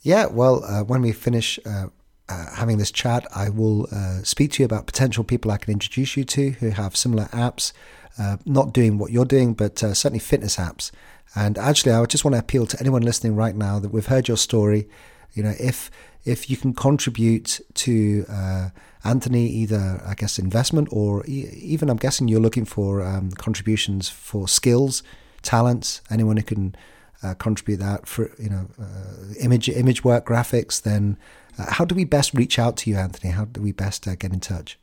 Yeah, 0.03 0.27
well, 0.27 0.65
uh, 0.65 0.83
when 0.83 1.03
we 1.03 1.13
finish 1.13 1.59
uh, 1.67 1.89
uh, 2.31 2.55
having 2.55 2.79
this 2.79 2.91
chat, 2.91 3.27
I 3.35 3.49
will 3.49 3.89
uh, 3.93 4.23
speak 4.23 4.53
to 4.53 4.63
you 4.63 4.67
about 4.67 4.87
potential 4.87 5.25
people 5.25 5.51
I 5.51 5.57
can 5.57 5.73
introduce 5.73 6.17
you 6.17 6.25
to 6.25 6.51
who 6.51 6.71
have 6.71 6.97
similar 6.97 7.25
apps, 7.27 7.73
uh, 8.19 8.37
not 8.47 8.73
doing 8.73 8.99
what 8.99 9.11
you're 9.11 9.25
doing, 9.25 9.55
but 9.55 9.83
uh, 9.83 9.95
certainly 9.95 10.21
fitness 10.21 10.57
apps. 10.57 10.91
And 11.35 11.59
actually, 11.59 11.93
I 11.93 12.05
just 12.07 12.25
want 12.25 12.35
to 12.35 12.39
appeal 12.39 12.67
to 12.67 12.81
anyone 12.81 13.03
listening 13.03 13.37
right 13.37 13.55
now 13.55 13.79
that 13.79 13.93
we've 13.93 14.07
heard 14.07 14.29
your 14.29 14.37
story. 14.37 14.89
You 15.33 15.43
know, 15.43 15.55
if 15.61 15.91
if 16.25 16.51
you 16.51 16.57
can 16.57 16.75
contribute 16.75 17.61
to 17.75 18.27
uh, 18.29 18.69
Anthony, 19.05 19.47
either 19.49 20.03
I 20.05 20.15
guess 20.15 20.39
investment 20.39 20.89
or 20.91 21.25
e- 21.27 21.49
even 21.55 21.89
I'm 21.89 21.97
guessing 21.97 22.29
you're 22.29 22.41
looking 22.41 22.65
for 22.65 23.03
um, 23.03 23.31
contributions 23.31 24.09
for 24.09 24.49
skills, 24.49 25.03
talents, 25.43 26.03
anyone 26.11 26.37
who 26.37 26.43
can 26.43 26.75
uh, 27.23 27.35
contribute 27.35 27.79
that 27.79 28.07
for 28.07 28.31
you 28.39 28.51
know 28.51 28.69
uh, 28.81 29.35
image 29.41 29.69
image 29.69 30.05
work, 30.05 30.27
graphics. 30.27 30.81
Then, 30.81 31.19
uh, 31.59 31.73
how 31.73 31.85
do 31.85 31.95
we 31.95 32.05
best 32.05 32.35
reach 32.35 32.59
out 32.59 32.77
to 32.79 32.91
you, 32.91 32.97
Anthony? 32.97 33.33
How 33.33 33.45
do 33.45 33.61
we 33.61 33.73
best 33.73 34.07
uh, 34.07 34.15
get 34.15 34.33
in 34.33 34.41
touch? 34.41 34.79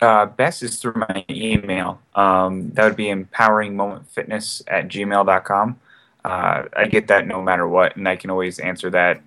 Uh, 0.00 0.26
best 0.26 0.62
is 0.62 0.78
through 0.78 0.94
my 0.94 1.24
email. 1.30 2.00
Um, 2.14 2.70
that 2.72 2.84
would 2.84 2.96
be 2.96 3.06
empoweringmomentfitness 3.06 4.62
at 4.68 4.88
gmail.com. 4.88 5.80
Uh, 6.24 6.62
I 6.76 6.86
get 6.86 7.06
that 7.08 7.26
no 7.26 7.40
matter 7.40 7.66
what, 7.66 7.96
and 7.96 8.08
I 8.08 8.16
can 8.16 8.30
always 8.30 8.58
answer 8.58 8.90
that 8.90 9.22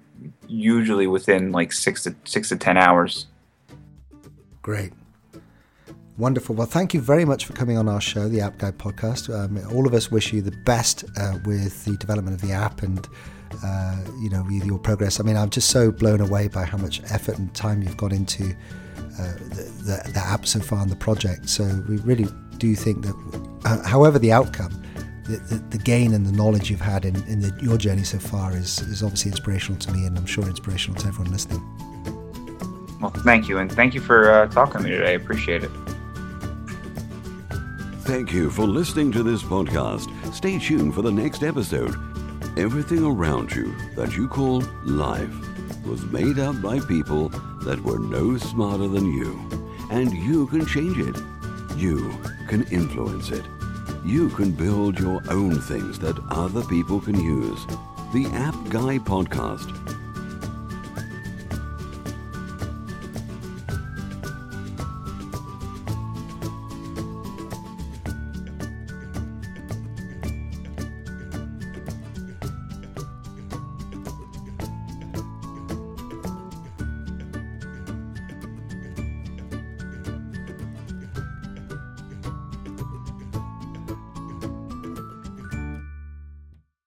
usually 0.47 1.07
within 1.07 1.51
like 1.51 1.71
six 1.71 2.03
to 2.03 2.15
six 2.25 2.49
to 2.49 2.57
ten 2.57 2.77
hours. 2.77 3.27
Great. 4.61 4.93
Wonderful. 6.19 6.53
Well, 6.53 6.67
thank 6.67 6.93
you 6.93 6.99
very 6.99 7.23
much 7.23 7.45
for 7.45 7.53
coming 7.53 7.77
on 7.77 7.87
our 7.87 8.01
show, 8.01 8.27
the 8.27 8.41
App 8.41 8.57
Guy 8.57 8.71
podcast. 8.71 9.33
Um, 9.33 9.57
all 9.73 9.87
of 9.87 9.93
us 9.93 10.11
wish 10.11 10.33
you 10.33 10.41
the 10.41 10.51
best 10.51 11.05
uh, 11.17 11.37
with 11.45 11.85
the 11.85 11.95
development 11.95 12.35
of 12.35 12.45
the 12.45 12.53
app 12.53 12.83
and, 12.83 13.07
uh, 13.63 13.97
you 14.19 14.29
know, 14.29 14.43
with 14.43 14.65
your 14.65 14.79
progress. 14.79 15.21
I 15.21 15.23
mean, 15.23 15.37
I'm 15.37 15.49
just 15.49 15.69
so 15.69 15.93
blown 15.93 16.19
away 16.19 16.49
by 16.49 16.65
how 16.65 16.77
much 16.77 17.01
effort 17.09 17.37
and 17.37 17.53
time 17.55 17.81
you've 17.81 17.95
got 17.95 18.11
into 18.11 18.53
uh, 19.17 19.33
the, 19.37 19.71
the, 19.77 20.11
the, 20.11 20.19
app 20.19 20.45
so 20.45 20.59
far 20.59 20.81
and 20.81 20.91
the 20.91 20.97
project. 20.97 21.47
So 21.47 21.63
we 21.87 21.95
really 21.99 22.27
do 22.57 22.75
think 22.75 23.05
that, 23.05 23.61
uh, 23.63 23.87
however 23.87 24.19
the 24.19 24.33
outcome, 24.33 24.73
the, 25.23 25.37
the, 25.37 25.55
the, 25.69 25.77
gain 25.77 26.13
and 26.13 26.25
the 26.25 26.33
knowledge 26.33 26.69
you've 26.69 26.81
had 26.81 27.05
in, 27.05 27.15
in 27.27 27.39
the, 27.39 27.57
your 27.61 27.77
journey 27.77 28.03
so 28.03 28.19
far 28.19 28.57
is, 28.57 28.79
is 28.81 29.03
obviously 29.03 29.31
inspirational 29.31 29.79
to 29.79 29.91
me, 29.93 30.05
and 30.05 30.17
I'm 30.17 30.25
sure 30.25 30.45
inspirational 30.45 30.99
to 30.99 31.07
everyone 31.07 31.31
listening. 31.31 31.61
Well, 32.99 33.11
thank 33.23 33.47
you, 33.47 33.59
and 33.59 33.71
thank 33.71 33.93
you 33.93 34.01
for 34.01 34.29
uh, 34.29 34.47
talking 34.47 34.81
to 34.81 34.83
me 34.83 34.89
today. 34.89 35.11
I 35.11 35.15
appreciate 35.15 35.63
it. 35.63 35.71
Thank 38.09 38.33
you 38.33 38.49
for 38.49 38.65
listening 38.65 39.11
to 39.11 39.21
this 39.21 39.43
podcast. 39.43 40.09
Stay 40.33 40.57
tuned 40.57 40.95
for 40.95 41.03
the 41.03 41.11
next 41.11 41.43
episode. 41.43 41.93
Everything 42.57 43.05
around 43.05 43.51
you 43.51 43.75
that 43.95 44.17
you 44.17 44.27
call 44.27 44.63
life 44.83 45.31
was 45.85 46.03
made 46.05 46.39
up 46.39 46.59
by 46.59 46.79
people 46.79 47.29
that 47.61 47.79
were 47.83 47.99
no 47.99 48.35
smarter 48.37 48.87
than 48.87 49.13
you. 49.13 49.39
And 49.91 50.11
you 50.11 50.47
can 50.47 50.65
change 50.65 50.97
it. 50.97 51.15
You 51.77 52.11
can 52.47 52.63
influence 52.71 53.29
it. 53.29 53.45
You 54.03 54.29
can 54.29 54.53
build 54.53 54.99
your 54.99 55.21
own 55.29 55.61
things 55.61 55.99
that 55.99 56.17
other 56.31 56.63
people 56.63 56.99
can 56.99 57.23
use. 57.23 57.63
The 58.11 58.25
App 58.33 58.55
Guy 58.71 58.97
Podcast 58.97 59.98